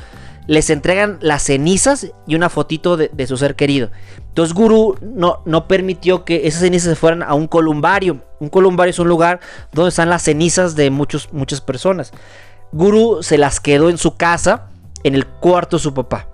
les 0.47 0.71
entregan 0.71 1.19
las 1.21 1.43
cenizas 1.43 2.09
y 2.27 2.35
una 2.35 2.49
fotito 2.49 2.97
de, 2.97 3.27
su 3.27 3.37
ser 3.37 3.57
querido. 3.57 3.91
Entonces 4.29 4.55
Guru 4.55 4.97
no, 5.01 5.41
no, 5.45 5.69
permitió 5.69 6.25
que 6.25 6.47
esas 6.47 6.61
cenizas 6.61 6.91
se 6.91 6.97
fueran 6.97 7.23
a 7.23 7.35
un 7.35 7.47
columbario. 7.47 8.21
Un 8.41 8.49
columbario 8.49 8.91
es 8.91 8.99
un 8.99 9.09
lugar 9.09 9.41
donde 9.73 9.91
están 9.91 10.11
las 10.11 10.23
cenizas 10.23 10.75
de 10.77 10.91
muchos, 10.91 11.33
muchas 11.33 11.61
personas. 11.61 12.13
Guru 12.73 13.23
se 13.23 13.39
las 13.39 13.61
quedó 13.61 13.89
en 13.89 13.99
su 13.99 14.17
casa, 14.17 14.69
en 15.03 15.15
el 15.15 15.27
cuarto 15.27 15.77
de 15.77 15.83
su 15.83 15.95
papá. 15.95 16.29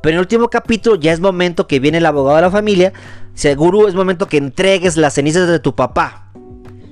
Pero 0.00 0.12
en 0.12 0.16
el 0.16 0.20
último 0.20 0.48
capítulo 0.48 0.96
ya 0.96 1.12
es 1.12 1.20
momento 1.20 1.66
que 1.66 1.80
viene 1.80 1.98
el 1.98 2.06
abogado 2.06 2.36
de 2.36 2.42
la 2.42 2.50
familia. 2.50 2.92
Seguro 3.34 3.88
es 3.88 3.94
momento 3.94 4.28
que 4.28 4.36
entregues 4.36 4.96
las 4.96 5.14
cenizas 5.14 5.48
de 5.48 5.58
tu 5.58 5.74
papá. 5.74 6.30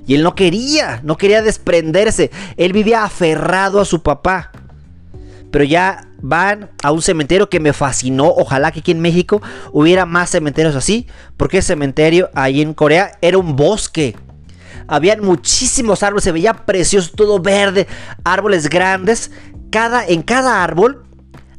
Y 0.07 0.15
él 0.15 0.23
no 0.23 0.35
quería, 0.35 0.99
no 1.03 1.17
quería 1.17 1.41
desprenderse. 1.41 2.29
Él 2.57 2.73
vivía 2.73 3.03
aferrado 3.03 3.79
a 3.79 3.85
su 3.85 4.03
papá. 4.03 4.51
Pero 5.55 5.63
ya 5.63 6.09
van 6.21 6.69
a 6.83 6.91
un 6.91 7.01
cementerio 7.01 7.47
que 7.49 7.61
me 7.61 7.71
fascinó. 7.71 8.27
Ojalá 8.27 8.73
que 8.73 8.81
aquí 8.81 8.91
en 8.91 8.99
México 8.99 9.41
hubiera 9.71 10.05
más 10.05 10.29
cementerios 10.29 10.75
así. 10.75 11.07
Porque 11.37 11.59
el 11.59 11.63
cementerio 11.63 12.29
ahí 12.35 12.61
en 12.61 12.73
Corea 12.73 13.13
era 13.21 13.37
un 13.37 13.55
bosque. 13.55 14.17
Habían 14.89 15.21
muchísimos 15.21 16.03
árboles, 16.03 16.25
se 16.25 16.33
veía 16.33 16.65
precioso, 16.65 17.11
todo 17.15 17.39
verde, 17.39 17.87
árboles 18.25 18.67
grandes. 18.67 19.31
Cada, 19.71 20.05
en 20.05 20.23
cada 20.23 20.61
árbol 20.61 21.04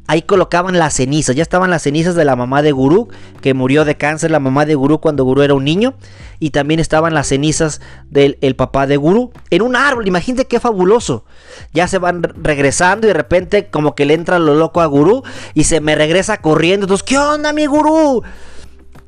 ahí 0.06 0.22
colocaban 0.22 0.78
las 0.78 0.94
cenizas. 0.94 1.36
Ya 1.36 1.42
estaban 1.42 1.70
las 1.70 1.82
cenizas 1.82 2.14
de 2.14 2.24
la 2.24 2.36
mamá 2.36 2.62
de 2.62 2.72
Gurú, 2.72 3.08
que 3.40 3.54
murió 3.54 3.84
de 3.84 3.96
cáncer, 3.96 4.30
la 4.30 4.40
mamá 4.40 4.66
de 4.66 4.74
Gurú 4.74 5.00
cuando 5.00 5.24
Gurú 5.24 5.42
era 5.42 5.54
un 5.54 5.64
niño. 5.64 5.94
Y 6.38 6.50
también 6.50 6.80
estaban 6.80 7.14
las 7.14 7.28
cenizas 7.28 7.80
del 8.10 8.56
papá 8.56 8.86
de 8.86 8.96
Gurú. 8.96 9.32
En 9.50 9.62
un 9.62 9.76
árbol, 9.76 10.06
imagínate 10.06 10.46
qué 10.46 10.60
fabuloso. 10.60 11.24
Ya 11.72 11.88
se 11.88 11.98
van 11.98 12.22
regresando 12.22 13.06
y 13.06 13.08
de 13.08 13.14
repente 13.14 13.68
como 13.68 13.94
que 13.94 14.04
le 14.04 14.14
entra 14.14 14.38
lo 14.38 14.54
loco 14.54 14.80
a 14.80 14.86
Gurú 14.86 15.22
y 15.54 15.64
se 15.64 15.80
me 15.80 15.94
regresa 15.94 16.38
corriendo. 16.38 16.84
Entonces, 16.84 17.04
¿qué 17.04 17.18
onda 17.18 17.52
mi 17.52 17.66
Gurú? 17.66 18.22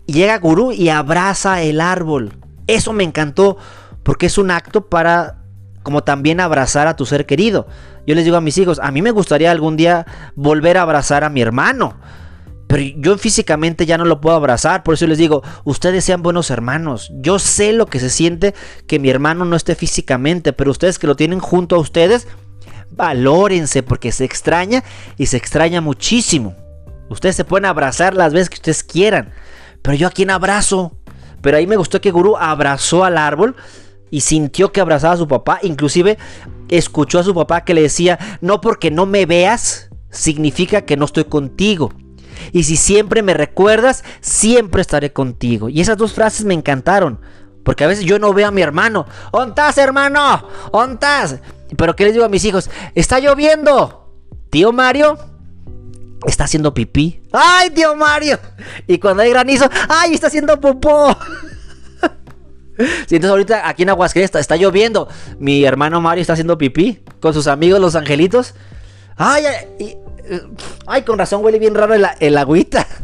Llega 0.06 0.38
Gurú 0.38 0.72
y 0.72 0.88
abraza 0.88 1.60
el 1.62 1.80
árbol. 1.80 2.32
Eso 2.66 2.92
me 2.92 3.04
encantó 3.04 3.58
porque 4.02 4.26
es 4.26 4.38
un 4.38 4.50
acto 4.50 4.86
para 4.88 5.42
como 5.82 6.02
también 6.02 6.40
abrazar 6.40 6.86
a 6.86 6.96
tu 6.96 7.06
ser 7.06 7.26
querido. 7.26 7.66
Yo 8.06 8.14
les 8.14 8.24
digo 8.24 8.36
a 8.36 8.40
mis 8.40 8.58
hijos, 8.58 8.78
a 8.82 8.90
mí 8.90 9.02
me 9.02 9.10
gustaría 9.10 9.50
algún 9.50 9.76
día 9.76 10.06
volver 10.34 10.78
a 10.78 10.82
abrazar 10.82 11.24
a 11.24 11.30
mi 11.30 11.40
hermano. 11.42 11.96
Pero 12.68 12.82
yo 12.98 13.16
físicamente 13.16 13.86
ya 13.86 13.96
no 13.96 14.04
lo 14.04 14.20
puedo 14.20 14.36
abrazar, 14.36 14.82
por 14.82 14.94
eso 14.94 15.06
les 15.06 15.16
digo, 15.16 15.42
ustedes 15.64 16.04
sean 16.04 16.22
buenos 16.22 16.50
hermanos. 16.50 17.10
Yo 17.14 17.38
sé 17.38 17.72
lo 17.72 17.86
que 17.86 17.98
se 17.98 18.10
siente 18.10 18.54
que 18.86 18.98
mi 18.98 19.08
hermano 19.08 19.46
no 19.46 19.56
esté 19.56 19.74
físicamente, 19.74 20.52
pero 20.52 20.70
ustedes 20.70 20.98
que 20.98 21.06
lo 21.06 21.16
tienen 21.16 21.40
junto 21.40 21.76
a 21.76 21.78
ustedes, 21.78 22.28
valórense 22.90 23.82
porque 23.82 24.12
se 24.12 24.24
extraña 24.24 24.84
y 25.16 25.26
se 25.26 25.38
extraña 25.38 25.80
muchísimo. 25.80 26.54
Ustedes 27.08 27.36
se 27.36 27.44
pueden 27.44 27.64
abrazar 27.64 28.14
las 28.14 28.34
veces 28.34 28.50
que 28.50 28.56
ustedes 28.56 28.84
quieran, 28.84 29.32
pero 29.80 29.96
yo 29.96 30.06
a 30.06 30.10
quién 30.10 30.30
abrazo. 30.30 30.92
Pero 31.40 31.56
ahí 31.56 31.66
me 31.66 31.76
gustó 31.76 32.00
que 32.00 32.10
Guru 32.10 32.36
abrazó 32.36 33.04
al 33.04 33.16
árbol 33.16 33.56
y 34.10 34.20
sintió 34.20 34.72
que 34.72 34.80
abrazaba 34.80 35.14
a 35.14 35.18
su 35.18 35.28
papá. 35.28 35.58
Inclusive 35.62 36.18
escuchó 36.68 37.18
a 37.18 37.24
su 37.24 37.34
papá 37.34 37.64
que 37.64 37.74
le 37.74 37.82
decía, 37.82 38.18
no 38.40 38.60
porque 38.60 38.90
no 38.90 39.06
me 39.06 39.26
veas, 39.26 39.90
significa 40.10 40.82
que 40.82 40.96
no 40.96 41.04
estoy 41.04 41.24
contigo. 41.24 41.92
Y 42.52 42.64
si 42.64 42.76
siempre 42.76 43.22
me 43.22 43.34
recuerdas, 43.34 44.04
siempre 44.20 44.80
estaré 44.80 45.12
contigo. 45.12 45.68
Y 45.68 45.80
esas 45.80 45.96
dos 45.96 46.12
frases 46.12 46.44
me 46.44 46.54
encantaron. 46.54 47.20
Porque 47.64 47.84
a 47.84 47.88
veces 47.88 48.04
yo 48.04 48.18
no 48.18 48.32
veo 48.32 48.48
a 48.48 48.52
mi 48.52 48.62
hermano. 48.62 49.06
¿Ontás, 49.32 49.76
hermano? 49.78 50.46
¿Ontás? 50.70 51.38
Pero 51.76 51.94
¿qué 51.94 52.04
les 52.04 52.14
digo 52.14 52.24
a 52.24 52.30
mis 52.30 52.44
hijos? 52.44 52.70
Está 52.94 53.18
lloviendo. 53.18 54.14
Tío 54.50 54.72
Mario 54.72 55.18
está 56.26 56.44
haciendo 56.44 56.74
pipí. 56.74 57.22
¡Ay, 57.32 57.70
tío 57.70 57.94
Mario! 57.94 58.38
Y 58.86 58.98
cuando 58.98 59.22
hay 59.22 59.30
granizo, 59.30 59.68
¡ay, 59.88 60.14
está 60.14 60.26
haciendo 60.28 60.60
popó! 60.60 61.16
Sí, 62.78 63.16
entonces 63.16 63.30
ahorita 63.30 63.68
aquí 63.68 63.82
en 63.82 63.90
Aguascalientes 63.90 64.40
está, 64.40 64.56
lloviendo. 64.56 65.08
Mi 65.38 65.64
hermano 65.64 66.00
Mario 66.00 66.20
está 66.22 66.34
haciendo 66.34 66.56
pipí 66.58 67.00
con 67.20 67.34
sus 67.34 67.48
amigos 67.48 67.80
los 67.80 67.96
angelitos. 67.96 68.54
Ay, 69.16 69.44
ay, 69.46 69.98
ay 70.86 71.02
con 71.02 71.18
razón 71.18 71.44
huele 71.44 71.58
bien 71.58 71.74
raro 71.74 71.94
el, 71.94 72.36
agüita. 72.38 72.86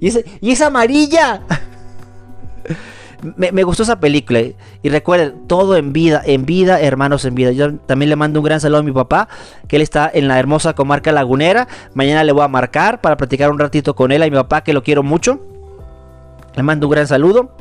Y, 0.00 0.08
es 0.50 0.60
amarilla. 0.62 1.42
Me, 3.36 3.62
gustó 3.62 3.82
esa 3.82 4.00
película. 4.00 4.40
Y 4.82 4.88
recuerden, 4.88 5.46
todo 5.46 5.76
en 5.76 5.92
vida, 5.92 6.22
en 6.24 6.46
vida, 6.46 6.80
hermanos 6.80 7.24
en 7.26 7.34
vida. 7.34 7.52
Yo 7.52 7.74
también 7.74 8.08
le 8.08 8.16
mando 8.16 8.40
un 8.40 8.44
gran 8.46 8.60
saludo 8.60 8.78
a 8.78 8.82
mi 8.82 8.92
papá, 8.92 9.28
que 9.68 9.76
él 9.76 9.82
está 9.82 10.10
en 10.12 10.26
la 10.26 10.38
hermosa 10.38 10.74
comarca 10.74 11.12
lagunera. 11.12 11.68
Mañana 11.92 12.24
le 12.24 12.32
voy 12.32 12.42
a 12.42 12.48
marcar 12.48 13.02
para 13.02 13.18
platicar 13.18 13.50
un 13.50 13.58
ratito 13.58 13.94
con 13.94 14.10
él. 14.10 14.22
A 14.22 14.24
mi 14.24 14.32
papá, 14.32 14.62
que 14.62 14.72
lo 14.72 14.82
quiero 14.82 15.02
mucho. 15.02 15.38
Le 16.56 16.62
mando 16.62 16.86
un 16.86 16.92
gran 16.92 17.06
saludo. 17.06 17.54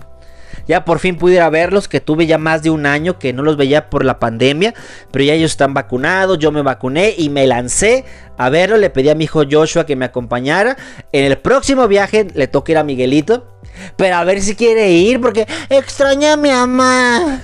Ya 0.69 0.85
por 0.85 0.99
fin 0.99 1.17
pude 1.17 1.33
ir 1.33 1.41
a 1.41 1.49
verlos, 1.49 1.87
que 1.87 1.99
tuve 1.99 2.27
ya 2.27 2.37
más 2.37 2.61
de 2.61 2.69
un 2.69 2.85
año 2.85 3.17
que 3.17 3.33
no 3.33 3.41
los 3.41 3.57
veía 3.57 3.89
por 3.89 4.05
la 4.05 4.19
pandemia, 4.19 4.75
pero 5.09 5.25
ya 5.25 5.33
ellos 5.33 5.49
están 5.49 5.73
vacunados, 5.73 6.37
yo 6.37 6.51
me 6.51 6.61
vacuné 6.61 7.15
y 7.17 7.29
me 7.29 7.47
lancé 7.47 8.05
a 8.37 8.51
verlo, 8.51 8.77
le 8.77 8.91
pedí 8.91 9.09
a 9.09 9.15
mi 9.15 9.23
hijo 9.23 9.41
Joshua 9.49 9.87
que 9.87 9.95
me 9.95 10.05
acompañara. 10.05 10.77
En 11.11 11.25
el 11.25 11.39
próximo 11.39 11.87
viaje 11.87 12.27
le 12.35 12.47
toca 12.47 12.71
ir 12.71 12.77
a 12.77 12.83
Miguelito, 12.83 13.47
pero 13.95 14.17
a 14.17 14.23
ver 14.23 14.43
si 14.43 14.55
quiere 14.55 14.91
ir 14.91 15.19
porque 15.19 15.47
extraña 15.71 16.33
a 16.33 16.37
mi 16.37 16.51
mamá. 16.51 17.41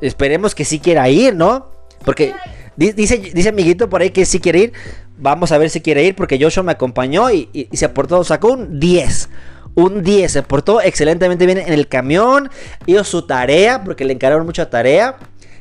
Esperemos 0.00 0.54
que 0.54 0.64
sí 0.64 0.80
quiera 0.80 1.10
ir, 1.10 1.36
¿no? 1.36 1.70
Porque 2.02 2.32
dice, 2.76 3.18
dice 3.18 3.50
amiguito 3.50 3.90
por 3.90 4.00
ahí 4.00 4.08
que 4.08 4.24
sí 4.24 4.40
quiere 4.40 4.58
ir. 4.58 4.72
Vamos 5.18 5.52
a 5.52 5.58
ver 5.58 5.70
si 5.70 5.80
quiere 5.80 6.04
ir 6.04 6.14
porque 6.16 6.38
Joshua 6.40 6.62
me 6.62 6.72
acompañó 6.72 7.30
y, 7.30 7.68
se 7.72 7.84
aportó, 7.84 8.24
sacó 8.24 8.52
un 8.52 8.80
10 8.80 9.28
un 9.74 10.02
10. 10.02 10.30
Se 10.30 10.42
portó 10.42 10.80
excelentemente 10.80 11.46
bien 11.46 11.58
en 11.58 11.72
el 11.72 11.88
camión. 11.88 12.50
Hizo 12.86 13.04
su 13.04 13.22
tarea, 13.22 13.84
porque 13.84 14.04
le 14.04 14.12
encargaron 14.12 14.46
mucha 14.46 14.70
tarea. 14.70 15.16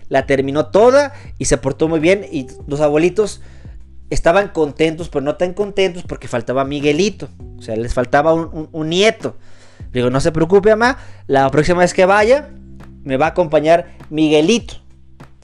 La 0.10 0.26
terminó 0.26 0.68
toda 0.68 1.14
y 1.38 1.46
se 1.46 1.58
portó 1.58 1.88
muy 1.88 2.00
bien. 2.00 2.26
Y 2.30 2.48
los 2.68 2.82
abuelitos 2.82 3.42
estaban 4.10 4.50
contentos, 4.50 5.10
pero 5.10 5.22
no 5.22 5.36
tan 5.36 5.54
contentos 5.54 6.04
porque 6.04 6.28
faltaba 6.28 6.66
Miguelito. 6.66 7.30
O 7.58 7.62
sea, 7.62 7.76
les 7.76 7.94
faltaba 7.94 8.34
un, 8.34 8.90
nieto. 8.90 9.38
Digo, 9.94 10.10
no 10.10 10.20
se 10.20 10.32
preocupe, 10.32 10.70
mamá. 10.72 10.98
La 11.28 11.50
próxima 11.50 11.80
vez 11.80 11.94
que 11.94 12.06
vaya, 12.06 12.50
me 13.04 13.18
va 13.18 13.28
a 13.28 13.30
acompañar 13.30 13.94
Miguelito. 14.10 14.76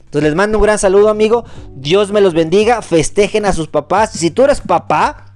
Entonces 0.08 0.30
les 0.30 0.34
mando 0.34 0.58
un 0.58 0.64
gran 0.64 0.78
saludo, 0.78 1.10
amigo. 1.10 1.44
Dios 1.74 2.10
me 2.10 2.20
los 2.20 2.32
bendiga. 2.32 2.80
Festejen 2.82 3.44
a 3.44 3.52
sus 3.52 3.68
papás. 3.68 4.12
Si 4.12 4.30
tú 4.30 4.44
eres 4.44 4.60
papá, 4.60 5.28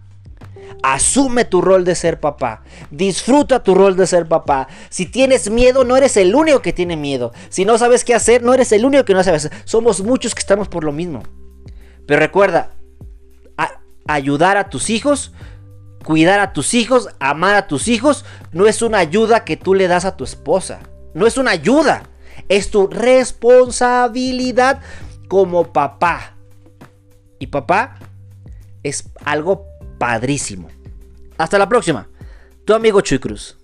Asume 0.83 1.45
tu 1.45 1.61
rol 1.61 1.85
de 1.85 1.95
ser 1.95 2.19
papá. 2.19 2.63
Disfruta 2.91 3.63
tu 3.63 3.75
rol 3.75 3.97
de 3.97 4.07
ser 4.07 4.27
papá. 4.27 4.67
Si 4.91 5.07
tienes 5.07 5.49
miedo, 5.49 5.85
no 5.85 5.97
eres 5.97 6.17
el 6.17 6.35
único 6.35 6.61
que 6.61 6.73
tiene 6.73 6.97
miedo. 6.97 7.33
Si 7.51 7.65
no 7.65 7.79
sabes 7.79 8.05
qué 8.05 8.15
hacer, 8.15 8.43
no 8.43 8.53
eres 8.53 8.73
el 8.73 8.85
único 8.85 9.05
que 9.05 9.15
no 9.15 9.23
sabes. 9.23 9.49
Somos 9.65 10.03
muchos 10.03 10.35
que 10.35 10.41
estamos 10.41 10.69
por 10.69 10.83
lo 10.83 10.91
mismo. 10.91 11.23
Pero 12.07 12.19
recuerda, 12.19 12.71
ayudar 14.09 14.57
a 14.57 14.71
tus 14.71 14.91
hijos, 14.91 15.33
cuidar 16.05 16.41
a 16.41 16.53
tus 16.53 16.75
hijos, 16.75 17.09
amar 17.21 17.55
a 17.55 17.69
tus 17.69 17.87
hijos, 17.87 18.25
no 18.51 18.67
es 18.67 18.83
una 18.83 18.99
ayuda 18.99 19.45
que 19.45 19.57
tú 19.57 19.75
le 19.75 19.87
das 19.87 20.05
a 20.05 20.17
tu 20.17 20.25
esposa. 20.25 20.81
No 21.15 21.29
es 21.29 21.37
una 21.37 21.53
ayuda. 21.53 22.09
Es 22.49 22.71
tu 22.71 22.87
responsabilidad 22.87 24.81
como 25.29 25.73
papá. 25.73 26.37
Y 27.39 27.47
papá 27.49 27.99
es 28.83 29.11
algo 29.25 29.67
padrísimo. 29.99 30.69
Hasta 31.39 31.59
la 31.59 31.69
próxima. 31.69 32.09
Tu 32.65 32.75
amigo 32.75 33.01
Chuy 33.01 33.19
Cruz. 33.19 33.59